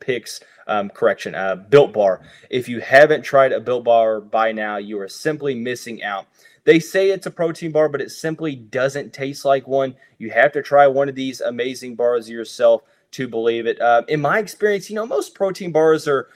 Picks. 0.00 0.40
Um, 0.66 0.88
correction, 0.88 1.34
uh, 1.34 1.56
Built 1.56 1.92
Bar. 1.92 2.20
If 2.48 2.68
you 2.68 2.80
haven't 2.80 3.22
tried 3.22 3.50
a 3.50 3.58
Built 3.58 3.82
Bar 3.82 4.20
by 4.20 4.52
now, 4.52 4.76
you 4.76 5.00
are 5.00 5.08
simply 5.08 5.52
missing 5.52 6.04
out. 6.04 6.26
They 6.64 6.78
say 6.78 7.10
it's 7.10 7.26
a 7.26 7.30
protein 7.30 7.72
bar, 7.72 7.88
but 7.88 8.00
it 8.00 8.10
simply 8.10 8.54
doesn't 8.54 9.12
taste 9.12 9.44
like 9.44 9.66
one. 9.66 9.96
You 10.18 10.30
have 10.30 10.52
to 10.52 10.62
try 10.62 10.86
one 10.86 11.08
of 11.08 11.16
these 11.16 11.40
amazing 11.40 11.96
bars 11.96 12.28
yourself 12.30 12.82
to 13.12 13.26
believe 13.26 13.66
it. 13.66 13.80
Uh, 13.80 14.02
in 14.08 14.20
my 14.20 14.38
experience, 14.38 14.88
you 14.88 14.94
know, 14.94 15.06
most 15.06 15.34
protein 15.34 15.72
bars 15.72 16.06
are, 16.06 16.28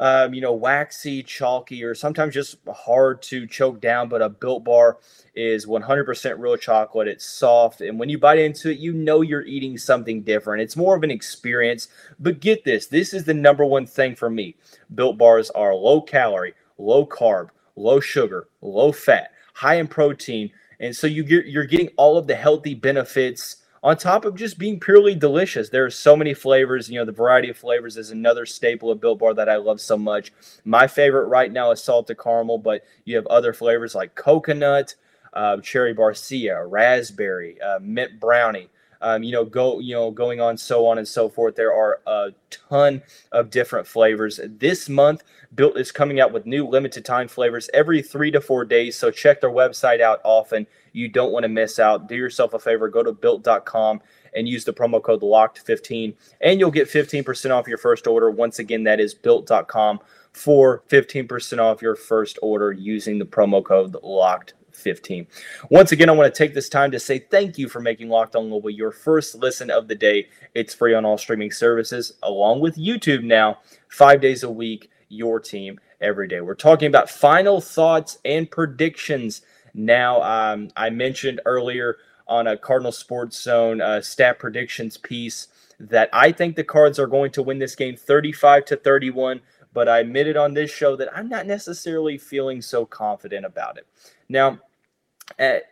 um, 0.00 0.34
you 0.34 0.40
know, 0.40 0.52
waxy, 0.52 1.22
chalky, 1.22 1.84
or 1.84 1.94
sometimes 1.94 2.34
just 2.34 2.56
hard 2.68 3.22
to 3.22 3.46
choke 3.46 3.80
down. 3.80 4.08
But 4.08 4.22
a 4.22 4.28
built 4.28 4.64
bar 4.64 4.98
is 5.36 5.66
100% 5.66 6.38
real 6.38 6.56
chocolate. 6.56 7.06
It's 7.06 7.24
soft. 7.24 7.82
And 7.82 8.00
when 8.00 8.08
you 8.08 8.18
bite 8.18 8.38
into 8.38 8.70
it, 8.70 8.78
you 8.78 8.92
know 8.92 9.20
you're 9.20 9.46
eating 9.46 9.78
something 9.78 10.22
different. 10.22 10.62
It's 10.62 10.76
more 10.76 10.96
of 10.96 11.04
an 11.04 11.12
experience. 11.12 11.88
But 12.18 12.40
get 12.40 12.64
this 12.64 12.88
this 12.88 13.14
is 13.14 13.24
the 13.24 13.34
number 13.34 13.64
one 13.64 13.86
thing 13.86 14.16
for 14.16 14.30
me. 14.30 14.56
Built 14.92 15.18
bars 15.18 15.50
are 15.50 15.74
low 15.74 16.00
calorie, 16.00 16.54
low 16.78 17.06
carb, 17.06 17.50
low 17.76 18.00
sugar, 18.00 18.48
low 18.60 18.90
fat 18.90 19.30
high 19.54 19.74
in 19.74 19.86
protein, 19.86 20.50
and 20.78 20.96
so 20.96 21.06
you 21.06 21.22
get, 21.22 21.46
you're 21.46 21.66
getting 21.66 21.90
all 21.98 22.16
of 22.16 22.26
the 22.26 22.34
healthy 22.34 22.74
benefits 22.74 23.56
on 23.82 23.96
top 23.96 24.24
of 24.24 24.36
just 24.36 24.58
being 24.58 24.78
purely 24.78 25.14
delicious. 25.14 25.68
There 25.68 25.84
are 25.84 25.90
so 25.90 26.16
many 26.16 26.34
flavors. 26.34 26.90
You 26.90 26.98
know, 26.98 27.04
the 27.04 27.12
variety 27.12 27.48
of 27.50 27.56
flavors 27.56 27.96
is 27.96 28.10
another 28.10 28.44
staple 28.44 28.90
of 28.90 29.00
Built 29.00 29.18
Bar 29.18 29.34
that 29.34 29.48
I 29.48 29.56
love 29.56 29.80
so 29.80 29.96
much. 29.96 30.32
My 30.64 30.86
favorite 30.86 31.26
right 31.26 31.50
now 31.50 31.70
is 31.70 31.82
salted 31.82 32.18
caramel, 32.18 32.58
but 32.58 32.82
you 33.04 33.16
have 33.16 33.26
other 33.26 33.52
flavors 33.52 33.94
like 33.94 34.14
coconut, 34.14 34.94
uh, 35.32 35.58
cherry 35.58 35.94
barcia, 35.94 36.64
raspberry, 36.68 37.60
uh, 37.60 37.78
mint 37.80 38.20
brownie. 38.20 38.68
Um, 39.02 39.22
you 39.22 39.32
know, 39.32 39.44
go, 39.44 39.78
you 39.78 39.94
know, 39.94 40.10
going 40.10 40.40
on, 40.40 40.56
so 40.56 40.86
on 40.86 40.98
and 40.98 41.08
so 41.08 41.28
forth. 41.28 41.56
There 41.56 41.72
are 41.72 42.00
a 42.06 42.32
ton 42.50 43.02
of 43.32 43.50
different 43.50 43.86
flavors. 43.86 44.40
This 44.44 44.88
month, 44.88 45.22
Built 45.54 45.78
is 45.78 45.90
coming 45.90 46.20
out 46.20 46.32
with 46.32 46.46
new 46.46 46.66
limited 46.66 47.04
time 47.04 47.28
flavors 47.28 47.70
every 47.74 48.02
three 48.02 48.30
to 48.30 48.40
four 48.40 48.64
days. 48.64 48.96
So 48.96 49.10
check 49.10 49.40
their 49.40 49.50
website 49.50 50.00
out 50.00 50.20
often. 50.24 50.66
You 50.92 51.08
don't 51.08 51.32
want 51.32 51.44
to 51.44 51.48
miss 51.48 51.78
out. 51.78 52.08
Do 52.08 52.14
yourself 52.14 52.54
a 52.54 52.58
favor, 52.58 52.88
go 52.88 53.02
to 53.02 53.12
built.com 53.12 54.00
and 54.34 54.48
use 54.48 54.64
the 54.64 54.72
promo 54.72 55.02
code 55.02 55.22
LOCKED15, 55.22 56.14
and 56.40 56.60
you'll 56.60 56.70
get 56.70 56.88
15% 56.88 57.50
off 57.50 57.66
your 57.66 57.78
first 57.78 58.06
order. 58.06 58.30
Once 58.30 58.60
again, 58.60 58.84
that 58.84 59.00
is 59.00 59.12
built.com 59.12 59.98
for 60.32 60.84
15% 60.88 61.58
off 61.58 61.82
your 61.82 61.96
first 61.96 62.38
order 62.40 62.70
using 62.70 63.18
the 63.18 63.24
promo 63.26 63.64
code 63.64 63.96
LOCKED 64.02 64.52
15. 64.72 65.26
Once 65.70 65.92
again, 65.92 66.08
I 66.08 66.12
want 66.12 66.32
to 66.32 66.38
take 66.38 66.54
this 66.54 66.68
time 66.68 66.90
to 66.90 67.00
say 67.00 67.18
thank 67.18 67.58
you 67.58 67.68
for 67.68 67.80
making 67.80 68.08
Locked 68.08 68.36
On 68.36 68.48
Global 68.48 68.70
your 68.70 68.92
first 68.92 69.34
listen 69.34 69.70
of 69.70 69.88
the 69.88 69.94
day. 69.94 70.28
It's 70.54 70.74
free 70.74 70.94
on 70.94 71.04
all 71.04 71.18
streaming 71.18 71.50
services, 71.50 72.14
along 72.22 72.60
with 72.60 72.76
YouTube 72.76 73.22
now, 73.22 73.58
five 73.88 74.20
days 74.20 74.42
a 74.42 74.50
week, 74.50 74.90
your 75.08 75.40
team 75.40 75.80
every 76.00 76.28
day. 76.28 76.40
We're 76.40 76.54
talking 76.54 76.88
about 76.88 77.10
final 77.10 77.60
thoughts 77.60 78.18
and 78.24 78.50
predictions 78.50 79.42
now. 79.74 80.22
Um, 80.22 80.70
I 80.76 80.90
mentioned 80.90 81.40
earlier 81.44 81.98
on 82.26 82.46
a 82.46 82.56
Cardinal 82.56 82.92
Sports 82.92 83.40
Zone 83.42 83.80
uh, 83.80 84.00
stat 84.00 84.38
predictions 84.38 84.96
piece 84.96 85.48
that 85.78 86.08
I 86.12 86.32
think 86.32 86.56
the 86.56 86.64
Cards 86.64 86.98
are 86.98 87.06
going 87.06 87.32
to 87.32 87.42
win 87.42 87.58
this 87.58 87.74
game 87.74 87.96
35 87.96 88.66
to 88.66 88.76
31 88.76 89.40
but 89.72 89.88
I 89.88 90.00
admitted 90.00 90.36
on 90.36 90.54
this 90.54 90.70
show 90.70 90.96
that 90.96 91.16
I'm 91.16 91.28
not 91.28 91.46
necessarily 91.46 92.18
feeling 92.18 92.62
so 92.62 92.84
confident 92.84 93.46
about 93.46 93.78
it. 93.78 93.86
Now, 94.30 94.60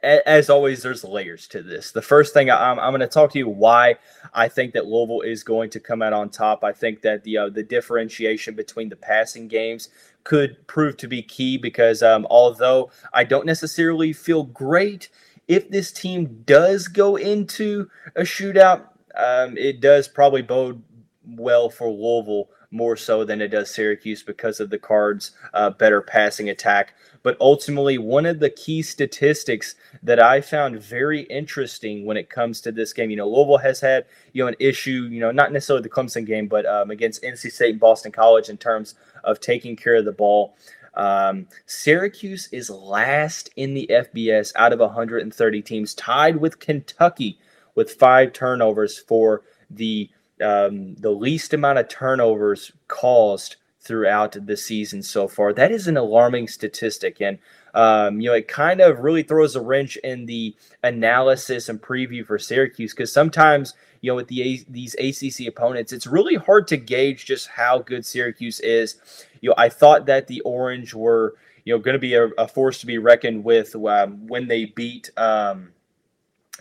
as 0.03 0.51
always, 0.51 0.83
there's 0.83 1.05
layers 1.05 1.47
to 1.49 1.63
this. 1.63 1.93
The 1.93 2.03
first 2.03 2.35
thing 2.35 2.51
I'm, 2.51 2.79
I'm 2.81 2.91
going 2.91 3.01
to 3.01 3.07
talk 3.07 3.33
to 3.33 3.39
you 3.39 3.49
why 3.49 3.95
I 4.35 4.49
think 4.49 4.73
that 4.75 4.87
Louisville 4.87 5.21
is 5.21 5.45
going 5.45 5.71
to 5.71 5.81
come 5.81 6.03
out 6.03 6.13
on 6.13 6.29
top. 6.29 6.65
I 6.65 6.73
think 6.73 7.03
that 7.03 7.23
the 7.23 7.39
uh, 7.39 7.49
the 7.51 7.63
differentiation 7.63 8.55
between 8.55 8.89
the 8.89 8.97
passing 8.97 9.47
games 9.47 9.91
could 10.25 10.67
prove 10.67 10.97
to 10.99 11.09
be 11.09 11.23
key 11.23 11.57
because 11.57 12.03
um, 12.03 12.27
although 12.31 12.91
I 13.15 13.25
don't 13.25 13.47
necessarily 13.47 14.13
feel 14.13 14.43
great 14.43 15.09
if 15.47 15.71
this 15.71 15.93
team 15.93 16.43
does 16.45 16.89
go 16.89 17.17
into 17.17 17.89
a 18.17 18.23
shootout, 18.23 18.89
um, 19.17 19.57
it 19.57 19.81
does 19.81 20.09
probably 20.09 20.43
bode 20.43 20.83
well 21.25 21.71
for 21.71 21.89
Louisville 21.89 22.51
more 22.71 22.97
so 22.97 23.25
than 23.25 23.41
it 23.41 23.49
does 23.49 23.71
Syracuse 23.75 24.23
because 24.23 24.61
of 24.61 24.71
the 24.71 24.79
Cards' 24.79 25.33
uh, 25.55 25.71
better 25.71 26.03
passing 26.03 26.51
attack. 26.51 26.95
But 27.23 27.37
ultimately, 27.41 27.99
one 27.99 28.27
of 28.27 28.41
the 28.41 28.51
key 28.51 28.83
statistics 28.83 29.75
that 30.03 30.21
I 30.21 30.41
found 30.41 30.81
very 30.81 31.23
interesting 31.23 32.05
when 32.05 32.17
it 32.17 32.31
comes 32.31 32.61
to 32.63 32.73
this 32.73 32.93
game, 32.93 33.11
you 33.11 33.17
know, 33.17 33.29
Louisville 33.29 33.59
has 33.59 33.81
had 33.81 34.07
you 34.33 34.43
know 34.43 34.49
an 34.49 34.57
issue, 34.61 35.09
you 35.11 35.21
know, 35.21 35.31
not 35.31 35.53
necessarily 35.53 35.83
the 35.83 35.89
Clemson 35.89 36.27
game, 36.27 36.47
but 36.47 36.67
um, 36.67 36.91
against 36.91 37.23
NC 37.23 37.51
State 37.53 37.71
and 37.71 37.81
Boston 37.81 38.13
College 38.13 38.49
in 38.49 38.57
terms 38.57 38.95
of 39.25 39.41
taking 39.41 39.77
care 39.77 39.97
of 39.97 40.05
the 40.05 40.13
ball. 40.13 40.57
Um, 40.95 41.47
Syracuse 41.67 42.49
is 42.51 42.71
last 42.71 43.51
in 43.57 43.75
the 43.75 43.89
FBS 43.91 44.53
out 44.57 44.73
of 44.73 44.81
130 44.81 45.63
teams, 45.63 45.95
tied 45.95 46.37
with 46.37 46.59
Kentucky 46.59 47.39
with 47.75 47.93
five 47.93 48.33
turnovers 48.33 48.99
for 48.99 49.43
the 49.71 50.11
um, 50.43 50.95
the 50.97 51.11
least 51.11 51.55
amount 51.55 51.79
of 51.79 51.89
turnovers 51.89 52.73
caused 52.89 53.57
throughout 53.81 54.37
the 54.47 54.57
season 54.57 55.03
so 55.03 55.27
far. 55.27 55.53
That 55.53 55.73
is 55.73 55.87
an 55.87 55.97
alarming 55.97 56.49
statistic. 56.49 57.21
And, 57.21 57.39
um, 57.75 58.21
you 58.21 58.29
know, 58.29 58.35
it 58.35 58.47
kind 58.47 58.81
of 58.81 58.99
really 59.01 59.23
throws 59.23 59.57
a 59.57 59.63
wrench 59.63 59.97
in 59.99 60.27
the 60.27 60.55
analysis 60.83 61.69
and 61.69 61.81
preview 61.81 62.25
for 62.25 62.39
Syracuse 62.39 62.93
because 62.93 63.13
sometimes, 63.13 63.75
you 64.01 64.11
know, 64.11 64.17
with 64.17 64.29
the 64.29 64.65
these 64.69 64.95
ACC 64.95 65.49
opponents, 65.49 65.93
it's 65.93 66.07
really 66.07 66.35
hard 66.35 66.69
to 66.69 66.77
gauge 66.77 67.25
just 67.25 67.49
how 67.49 67.79
good 67.79 68.05
Syracuse 68.05 68.61
is. 68.61 68.97
You 69.41 69.51
know, 69.51 69.55
I 69.57 69.71
thought 69.71 70.07
that 70.07 70.27
the 70.27 70.41
Orange 70.43 70.93
were, 70.93 71.37
you 71.65 71.75
know, 71.75 71.79
going 71.79 71.95
to 71.95 71.99
be 71.99 72.15
a, 72.15 72.27
a, 72.39 72.47
force 72.47 72.81
to 72.81 72.87
be 72.87 72.99
reckoned 72.99 73.43
with 73.43 73.75
um, 73.75 74.27
when 74.27 74.49
they 74.49 74.67
beat, 74.67 75.11
um, 75.17 75.73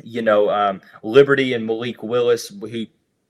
you 0.03 0.21
know, 0.21 0.49
um, 0.49 0.81
Liberty 1.03 1.53
and 1.53 1.65
Malik 1.65 2.03
Willis, 2.03 2.49
who 2.49 2.85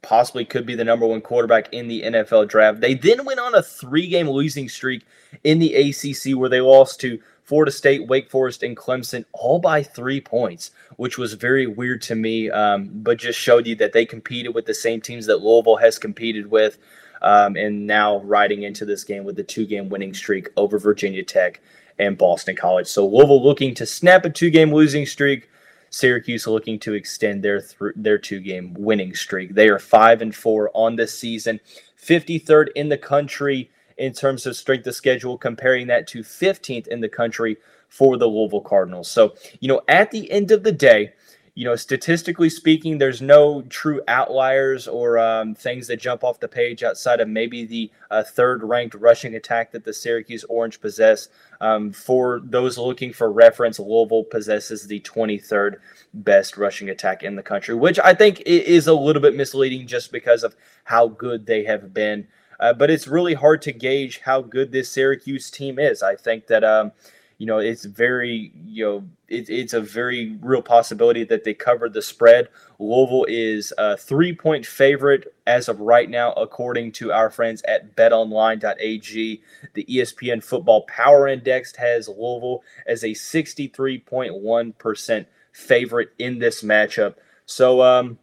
possibly 0.08 0.46
could 0.46 0.66
be 0.66 0.74
the 0.74 0.86
number 0.86 1.06
one 1.06 1.20
quarterback 1.20 1.68
in 1.74 1.90
the 1.90 2.02
NFL 2.02 2.48
draft. 2.48 2.80
They 2.80 2.94
then 2.94 3.26
went 3.26 3.42
on 3.42 3.54
a 3.54 3.62
three 3.62 4.08
game 4.08 4.30
losing 4.30 4.70
streak 4.70 5.06
in 5.44 5.60
the 5.60 5.76
ACC 5.76 6.38
where 6.38 6.48
they 6.48 6.62
lost 6.62 7.02
to 7.02 7.20
Florida 7.44 7.72
State, 7.74 8.08
Wake 8.08 8.30
Forest, 8.30 8.64
and 8.64 8.78
Clemson 8.78 9.26
all 9.34 9.60
by 9.60 9.84
three 9.84 10.22
points, 10.22 10.72
which 10.96 11.18
was 11.18 11.34
very 11.34 11.68
weird 11.68 12.02
to 12.04 12.16
me, 12.16 12.50
um, 12.50 12.90
but 12.94 13.18
just 13.18 13.38
showed 13.38 13.68
you 13.68 13.76
that 13.76 13.92
they 13.92 14.06
competed 14.06 14.56
with 14.56 14.66
the 14.66 14.74
same 14.74 15.02
teams 15.02 15.26
that 15.26 15.42
Louisville 15.42 15.76
has 15.76 16.00
competed 16.00 16.50
with. 16.50 16.78
Um, 17.22 17.58
and 17.58 17.86
now 17.86 18.20
riding 18.20 18.64
into 18.64 18.86
this 18.86 19.04
game 19.04 19.26
with 19.26 19.36
the 19.36 19.44
two 19.44 19.66
game 19.66 19.90
winning 19.90 20.14
streak 20.14 20.50
over 20.56 20.80
Virginia 20.80 21.24
Tech 21.24 21.60
and 22.00 22.18
Boston 22.18 22.56
College. 22.56 22.88
So 22.88 23.06
Louisville 23.06 23.44
looking 23.44 23.74
to 23.74 23.86
snap 23.86 24.24
a 24.24 24.30
two 24.30 24.52
game 24.52 24.74
losing 24.74 25.06
streak 25.06 25.50
Syracuse 25.90 26.48
looking 26.48 26.80
to 26.80 26.94
extend 26.94 27.44
their 27.44 27.62
th- 27.62 27.94
their 27.96 28.18
two 28.18 28.40
game 28.40 28.74
winning 28.78 29.16
streak. 29.16 29.54
They 29.54 29.70
are 29.70 29.80
five 29.80 30.22
and 30.22 30.36
four 30.36 30.72
on 30.74 30.96
this 30.96 31.18
season, 31.18 31.60
53rd 32.02 32.68
in 32.76 32.90
the 32.90 32.98
country 32.98 33.70
in 33.98 34.14
terms 34.14 34.46
of 34.46 34.56
strength 34.56 34.86
of 34.88 34.96
schedule, 34.96 35.38
comparing 35.38 35.88
that 35.88 36.08
to 36.08 36.20
15th 36.20 36.88
in 36.88 37.02
the 37.02 37.10
country 37.10 37.58
for 37.90 38.18
the 38.18 38.28
Louisville 38.28 38.62
Cardinals. 38.62 39.10
So, 39.10 39.36
you 39.60 39.68
know, 39.68 39.82
at 39.88 40.12
the 40.12 40.30
end 40.32 40.52
of 40.52 40.64
the 40.64 40.72
day, 40.72 41.14
you 41.58 41.66
know, 41.66 41.76
statistically 41.76 42.52
speaking, 42.52 43.00
there's 43.00 43.20
no 43.20 43.64
true 43.64 44.00
outliers 44.08 44.88
or 44.88 45.18
um, 45.18 45.56
things 45.56 45.88
that 45.88 46.00
jump 46.00 46.24
off 46.24 46.40
the 46.40 46.48
page 46.48 46.84
outside 46.84 47.20
of 47.20 47.28
maybe 47.28 47.66
the 47.66 47.90
uh, 48.12 48.22
third 48.22 48.62
ranked 48.62 48.94
rushing 48.94 49.34
attack 49.34 49.72
that 49.72 49.84
the 49.84 49.92
Syracuse 49.92 50.44
Orange 50.50 50.80
possess. 50.80 51.30
Um, 51.60 51.92
for 51.92 52.42
those 52.44 52.78
looking 52.78 53.12
for 53.12 53.32
reference, 53.32 53.80
Louisville 53.80 54.26
possesses 54.26 54.86
the 54.86 55.00
23rd 55.00 55.78
best 56.14 56.58
rushing 56.58 56.92
attack 56.92 57.24
in 57.24 57.36
the 57.36 57.42
country, 57.42 57.74
which 57.74 57.98
I 58.04 58.14
think 58.14 58.40
is 58.42 58.86
a 58.86 58.94
little 58.94 59.24
bit 59.24 59.36
misleading 59.36 59.88
just 59.88 60.12
because 60.12 60.44
of 60.44 60.56
how 60.84 61.08
good 61.08 61.48
they 61.48 61.64
have 61.64 61.92
been. 61.92 62.28
Uh, 62.60 62.74
but 62.74 62.92
it's 62.92 63.08
really 63.08 63.34
hard 63.34 63.64
to 63.64 63.72
gauge 63.72 64.20
how 64.20 64.44
good 64.44 64.72
this 64.72 64.92
Syracuse 64.92 65.50
team 65.50 65.80
is. 65.80 66.04
I 66.04 66.18
think 66.18 66.46
that. 66.46 66.64
Um, 66.64 66.92
you 67.38 67.46
know, 67.46 67.60
it's 67.60 67.86
very, 67.86 68.52
you 68.66 68.84
know, 68.84 69.08
it, 69.28 69.48
it's 69.50 69.74
a 69.74 69.82
very 69.82 70.36
real 70.42 70.64
possibility 70.64 71.24
that 71.26 71.44
they 71.44 71.54
cover 71.54 71.88
the 71.88 72.02
spread. 72.02 72.50
Louisville 72.80 73.28
is 73.30 73.72
a 73.78 73.96
three 73.96 74.34
point 74.34 74.66
favorite 74.66 75.36
as 75.46 75.70
of 75.70 75.80
right 75.80 76.10
now, 76.10 76.34
according 76.34 76.94
to 76.94 77.12
our 77.12 77.30
friends 77.30 77.62
at 77.68 77.96
betonline.ag. 77.96 79.44
The 79.74 79.86
ESPN 79.86 80.44
Football 80.44 80.88
Power 80.88 81.28
Index 81.28 81.76
has 81.76 82.08
Louisville 82.08 82.64
as 82.88 83.04
a 83.04 83.10
63.1% 83.10 85.26
favorite 85.52 86.10
in 86.18 86.40
this 86.40 86.64
matchup. 86.64 87.18
So, 87.46 87.84
um, 87.84 88.18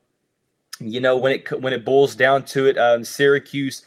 you 0.80 1.00
know, 1.00 1.16
when 1.16 1.30
it 1.32 1.60
when 1.60 1.72
it 1.72 1.84
boils 1.84 2.16
down 2.16 2.44
to 2.46 2.66
it, 2.66 2.76
um, 2.76 3.04
Syracuse 3.04 3.84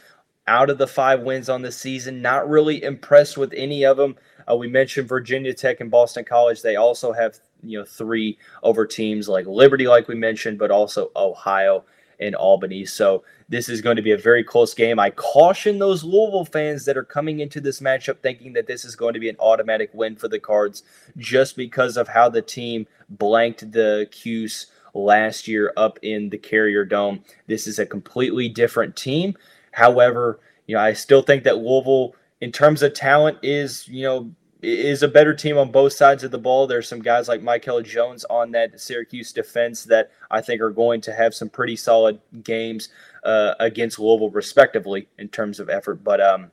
out 0.48 0.70
of 0.70 0.78
the 0.78 0.86
five 0.86 1.20
wins 1.20 1.48
on 1.48 1.62
the 1.62 1.70
season, 1.70 2.22
not 2.22 2.48
really 2.48 2.82
impressed 2.82 3.36
with 3.36 3.52
any 3.54 3.84
of 3.84 3.98
them. 3.98 4.16
Uh, 4.50 4.56
we 4.56 4.68
mentioned 4.68 5.08
Virginia 5.08 5.52
Tech 5.54 5.80
and 5.80 5.90
Boston 5.90 6.24
College. 6.24 6.62
They 6.62 6.76
also 6.76 7.12
have 7.12 7.38
you 7.62 7.78
know 7.78 7.84
three 7.84 8.38
over 8.62 8.86
teams 8.86 9.28
like 9.28 9.46
Liberty, 9.46 9.86
like 9.86 10.08
we 10.08 10.14
mentioned, 10.14 10.58
but 10.58 10.70
also 10.70 11.10
Ohio 11.16 11.84
and 12.20 12.34
Albany. 12.34 12.84
So 12.84 13.22
this 13.48 13.68
is 13.68 13.80
going 13.80 13.96
to 13.96 14.02
be 14.02 14.12
a 14.12 14.18
very 14.18 14.42
close 14.42 14.74
game. 14.74 14.98
I 14.98 15.10
caution 15.10 15.78
those 15.78 16.02
Louisville 16.04 16.44
fans 16.44 16.84
that 16.84 16.96
are 16.96 17.04
coming 17.04 17.40
into 17.40 17.60
this 17.60 17.80
matchup 17.80 18.18
thinking 18.18 18.52
that 18.54 18.66
this 18.66 18.84
is 18.84 18.96
going 18.96 19.14
to 19.14 19.20
be 19.20 19.28
an 19.28 19.36
automatic 19.38 19.90
win 19.92 20.16
for 20.16 20.28
the 20.28 20.40
Cards 20.40 20.82
just 21.16 21.56
because 21.56 21.96
of 21.96 22.08
how 22.08 22.28
the 22.28 22.42
team 22.42 22.86
blanked 23.08 23.70
the 23.72 24.08
Cuse 24.10 24.66
last 24.94 25.46
year 25.46 25.72
up 25.76 25.98
in 26.02 26.28
the 26.30 26.38
Carrier 26.38 26.84
Dome. 26.84 27.22
This 27.46 27.66
is 27.66 27.78
a 27.78 27.86
completely 27.86 28.48
different 28.48 28.96
team. 28.96 29.36
However, 29.72 30.40
you 30.66 30.74
know, 30.74 30.82
I 30.82 30.92
still 30.92 31.22
think 31.22 31.44
that 31.44 31.58
Louisville 31.58 32.14
in 32.40 32.52
terms 32.52 32.82
of 32.82 32.94
talent 32.94 33.38
is, 33.42 33.86
you 33.88 34.02
know, 34.02 34.30
is 34.60 35.02
a 35.02 35.08
better 35.08 35.34
team 35.34 35.56
on 35.56 35.70
both 35.70 35.92
sides 35.92 36.24
of 36.24 36.30
the 36.30 36.38
ball. 36.38 36.66
There's 36.66 36.88
some 36.88 37.00
guys 37.00 37.28
like 37.28 37.42
Mikel 37.42 37.80
Jones 37.82 38.24
on 38.24 38.50
that 38.52 38.80
Syracuse 38.80 39.32
defense 39.32 39.84
that 39.84 40.10
I 40.30 40.40
think 40.40 40.60
are 40.60 40.70
going 40.70 41.00
to 41.02 41.12
have 41.12 41.34
some 41.34 41.48
pretty 41.48 41.76
solid 41.76 42.20
games 42.42 42.88
uh, 43.24 43.54
against 43.60 43.98
Louisville, 43.98 44.30
respectively, 44.30 45.08
in 45.18 45.28
terms 45.28 45.60
of 45.60 45.68
effort. 45.68 46.02
But 46.02 46.20
um, 46.20 46.50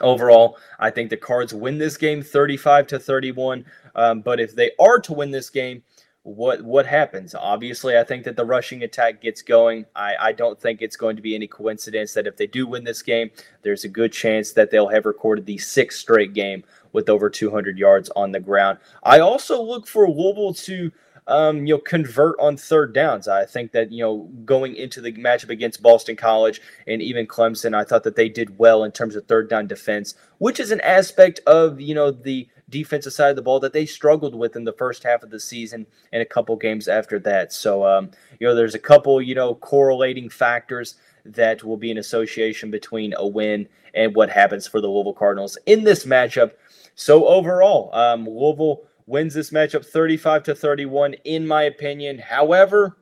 overall, 0.00 0.58
I 0.78 0.90
think 0.90 1.08
the 1.08 1.16
Cards 1.16 1.54
win 1.54 1.78
this 1.78 1.96
game 1.96 2.22
35 2.22 2.86
to 2.88 2.98
31. 2.98 3.64
Um, 3.94 4.20
but 4.20 4.38
if 4.38 4.54
they 4.54 4.72
are 4.78 4.98
to 5.00 5.14
win 5.14 5.30
this 5.30 5.48
game, 5.48 5.82
what 6.22 6.62
what 6.62 6.86
happens? 6.86 7.34
Obviously, 7.34 7.96
I 7.96 8.04
think 8.04 8.24
that 8.24 8.36
the 8.36 8.44
rushing 8.44 8.82
attack 8.82 9.20
gets 9.22 9.40
going. 9.40 9.86
I, 9.96 10.14
I 10.20 10.32
don't 10.32 10.60
think 10.60 10.82
it's 10.82 10.96
going 10.96 11.16
to 11.16 11.22
be 11.22 11.34
any 11.34 11.46
coincidence 11.46 12.12
that 12.14 12.26
if 12.26 12.36
they 12.36 12.46
do 12.46 12.66
win 12.66 12.84
this 12.84 13.02
game, 13.02 13.30
there's 13.62 13.84
a 13.84 13.88
good 13.88 14.12
chance 14.12 14.52
that 14.52 14.70
they'll 14.70 14.88
have 14.88 15.06
recorded 15.06 15.46
the 15.46 15.58
sixth 15.58 16.00
straight 16.00 16.34
game 16.34 16.64
with 16.92 17.08
over 17.08 17.30
200 17.30 17.78
yards 17.78 18.10
on 18.16 18.32
the 18.32 18.40
ground. 18.40 18.78
I 19.02 19.20
also 19.20 19.62
look 19.62 19.86
for 19.86 20.08
Louisville 20.08 20.54
to 20.54 20.90
um, 21.28 21.66
you 21.66 21.74
know, 21.74 21.80
convert 21.80 22.36
on 22.40 22.56
third 22.56 22.94
downs. 22.94 23.28
I 23.28 23.44
think 23.44 23.72
that, 23.72 23.92
you 23.92 24.02
know, 24.02 24.30
going 24.44 24.74
into 24.74 25.00
the 25.00 25.12
matchup 25.12 25.50
against 25.50 25.82
Boston 25.82 26.16
College 26.16 26.60
and 26.86 27.02
even 27.02 27.26
Clemson, 27.26 27.74
I 27.74 27.84
thought 27.84 28.02
that 28.04 28.16
they 28.16 28.30
did 28.30 28.58
well 28.58 28.82
in 28.82 28.92
terms 28.92 29.14
of 29.14 29.26
third 29.26 29.50
down 29.50 29.66
defense, 29.66 30.14
which 30.38 30.58
is 30.58 30.70
an 30.70 30.80
aspect 30.80 31.40
of, 31.46 31.80
you 31.80 31.94
know, 31.94 32.10
the 32.10 32.48
defensive 32.68 33.12
side 33.12 33.30
of 33.30 33.36
the 33.36 33.42
ball 33.42 33.60
that 33.60 33.72
they 33.72 33.86
struggled 33.86 34.34
with 34.34 34.56
in 34.56 34.64
the 34.64 34.72
first 34.72 35.02
half 35.02 35.22
of 35.22 35.30
the 35.30 35.40
season 35.40 35.86
and 36.12 36.22
a 36.22 36.26
couple 36.26 36.56
games 36.56 36.88
after 36.88 37.18
that. 37.20 37.52
So, 37.52 37.86
um, 37.86 38.10
you 38.38 38.46
know, 38.46 38.54
there's 38.54 38.74
a 38.74 38.78
couple, 38.78 39.20
you 39.22 39.34
know, 39.34 39.54
correlating 39.54 40.28
factors 40.28 40.96
that 41.24 41.64
will 41.64 41.76
be 41.76 41.90
an 41.90 41.98
association 41.98 42.70
between 42.70 43.14
a 43.16 43.26
win 43.26 43.68
and 43.94 44.14
what 44.14 44.30
happens 44.30 44.66
for 44.66 44.80
the 44.80 44.88
Louisville 44.88 45.12
Cardinals 45.12 45.58
in 45.66 45.84
this 45.84 46.04
matchup. 46.04 46.52
So 46.94 47.26
overall, 47.26 47.94
um, 47.94 48.26
Louisville 48.26 48.82
wins 49.06 49.34
this 49.34 49.50
matchup 49.50 49.84
35 49.84 50.42
to 50.44 50.54
31, 50.54 51.14
in 51.24 51.46
my 51.46 51.62
opinion. 51.62 52.18
However, 52.18 52.98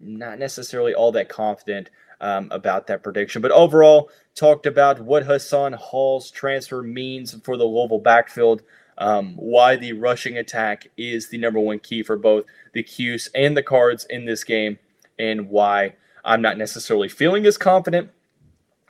not 0.00 0.38
necessarily 0.38 0.94
all 0.94 1.12
that 1.12 1.28
confident 1.28 1.90
um, 2.20 2.48
about 2.50 2.86
that 2.86 3.02
prediction. 3.02 3.42
But 3.42 3.50
overall, 3.50 4.10
talked 4.34 4.66
about 4.66 5.00
what 5.00 5.24
Hassan 5.24 5.72
Hall's 5.74 6.30
transfer 6.30 6.82
means 6.82 7.34
for 7.44 7.56
the 7.56 7.64
Louisville 7.64 7.98
backfield, 7.98 8.62
um, 8.98 9.34
why 9.36 9.76
the 9.76 9.92
rushing 9.92 10.38
attack 10.38 10.88
is 10.96 11.28
the 11.28 11.38
number 11.38 11.60
one 11.60 11.78
key 11.78 12.02
for 12.02 12.16
both 12.16 12.44
the 12.72 12.82
Cuse 12.82 13.28
and 13.34 13.56
the 13.56 13.62
Cards 13.62 14.06
in 14.10 14.24
this 14.24 14.44
game, 14.44 14.78
and 15.18 15.48
why 15.48 15.94
I'm 16.24 16.42
not 16.42 16.58
necessarily 16.58 17.08
feeling 17.08 17.46
as 17.46 17.58
confident 17.58 18.10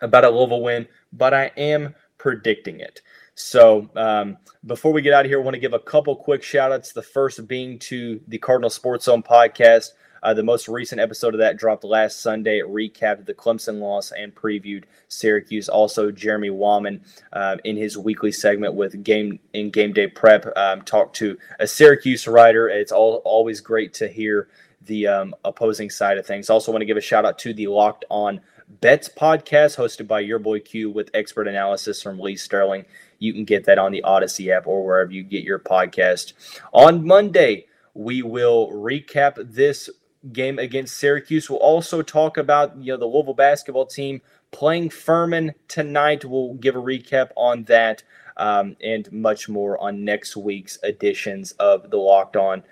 about 0.00 0.24
a 0.24 0.30
Louisville 0.30 0.62
win, 0.62 0.86
but 1.12 1.34
I 1.34 1.50
am 1.56 1.94
predicting 2.18 2.80
it. 2.80 3.00
So 3.34 3.90
um, 3.96 4.36
before 4.64 4.92
we 4.92 5.02
get 5.02 5.12
out 5.12 5.24
of 5.24 5.30
here, 5.30 5.40
I 5.40 5.44
want 5.44 5.54
to 5.54 5.60
give 5.60 5.74
a 5.74 5.78
couple 5.78 6.14
quick 6.14 6.42
shout 6.42 6.72
outs. 6.72 6.92
The 6.92 7.02
first 7.02 7.46
being 7.48 7.78
to 7.80 8.20
the 8.28 8.38
Cardinal 8.38 8.70
Sports 8.70 9.06
Zone 9.06 9.22
podcast. 9.22 9.90
Uh, 10.24 10.32
the 10.32 10.42
most 10.42 10.68
recent 10.68 11.00
episode 11.00 11.34
of 11.34 11.38
that 11.38 11.58
dropped 11.58 11.84
last 11.84 12.22
Sunday. 12.22 12.60
It 12.60 12.66
recapped 12.66 13.26
the 13.26 13.34
Clemson 13.34 13.78
loss 13.78 14.10
and 14.10 14.34
previewed 14.34 14.84
Syracuse. 15.08 15.68
Also, 15.68 16.10
Jeremy 16.10 16.48
Wallman 16.48 17.00
uh, 17.34 17.58
in 17.64 17.76
his 17.76 17.98
weekly 17.98 18.32
segment 18.32 18.72
with 18.72 19.04
Game 19.04 19.38
in 19.52 19.70
Game 19.70 19.92
Day 19.92 20.06
Prep 20.06 20.46
um, 20.56 20.80
talked 20.82 21.14
to 21.16 21.36
a 21.60 21.66
Syracuse 21.66 22.26
writer. 22.26 22.70
It's 22.70 22.90
all, 22.90 23.16
always 23.26 23.60
great 23.60 23.92
to 23.94 24.08
hear 24.08 24.48
the 24.80 25.06
um, 25.06 25.34
opposing 25.44 25.90
side 25.90 26.16
of 26.16 26.26
things. 26.26 26.48
Also, 26.48 26.72
want 26.72 26.80
to 26.80 26.86
give 26.86 26.96
a 26.96 27.02
shout 27.02 27.26
out 27.26 27.38
to 27.40 27.52
the 27.52 27.66
Locked 27.66 28.06
On 28.08 28.40
Bets 28.80 29.10
podcast 29.10 29.76
hosted 29.76 30.06
by 30.06 30.20
your 30.20 30.38
boy 30.38 30.58
Q 30.58 30.90
with 30.90 31.10
expert 31.12 31.46
analysis 31.46 32.02
from 32.02 32.18
Lee 32.18 32.36
Sterling. 32.36 32.86
You 33.18 33.34
can 33.34 33.44
get 33.44 33.64
that 33.66 33.78
on 33.78 33.92
the 33.92 34.02
Odyssey 34.02 34.50
app 34.50 34.66
or 34.66 34.84
wherever 34.84 35.12
you 35.12 35.22
get 35.22 35.44
your 35.44 35.58
podcast. 35.58 36.32
On 36.72 37.06
Monday, 37.06 37.66
we 37.92 38.22
will 38.22 38.70
recap 38.70 39.36
this 39.52 39.90
game 40.32 40.58
against 40.58 40.96
Syracuse. 40.96 41.50
We'll 41.50 41.58
also 41.58 42.02
talk 42.02 42.36
about 42.36 42.76
you 42.76 42.92
know 42.92 42.98
the 42.98 43.06
Louisville 43.06 43.34
basketball 43.34 43.86
team 43.86 44.20
playing 44.50 44.90
Furman 44.90 45.54
tonight. 45.68 46.24
We'll 46.24 46.54
give 46.54 46.76
a 46.76 46.80
recap 46.80 47.30
on 47.36 47.64
that 47.64 48.02
um, 48.36 48.76
and 48.82 49.10
much 49.12 49.48
more 49.48 49.78
on 49.78 50.04
next 50.04 50.36
week's 50.36 50.78
editions 50.82 51.52
of 51.52 51.90
the 51.90 51.96
Locked 51.96 52.36
On 52.36 52.62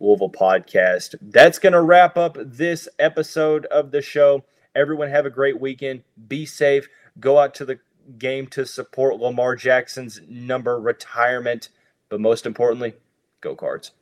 Louisville 0.00 0.30
podcast. 0.30 1.14
That's 1.20 1.58
going 1.58 1.72
to 1.72 1.82
wrap 1.82 2.16
up 2.16 2.36
this 2.40 2.88
episode 2.98 3.66
of 3.66 3.90
the 3.90 4.02
show. 4.02 4.44
Everyone 4.74 5.10
have 5.10 5.26
a 5.26 5.30
great 5.30 5.60
weekend. 5.60 6.04
Be 6.28 6.46
safe. 6.46 6.88
Go 7.18 7.38
out 7.38 7.54
to 7.56 7.64
the 7.64 7.80
game 8.18 8.46
to 8.48 8.64
support 8.64 9.18
Lamar 9.18 9.56
Jackson's 9.56 10.20
number 10.28 10.80
retirement. 10.80 11.68
But 12.08 12.20
most 12.20 12.46
importantly, 12.46 12.94
go 13.40 13.54
cards. 13.54 13.92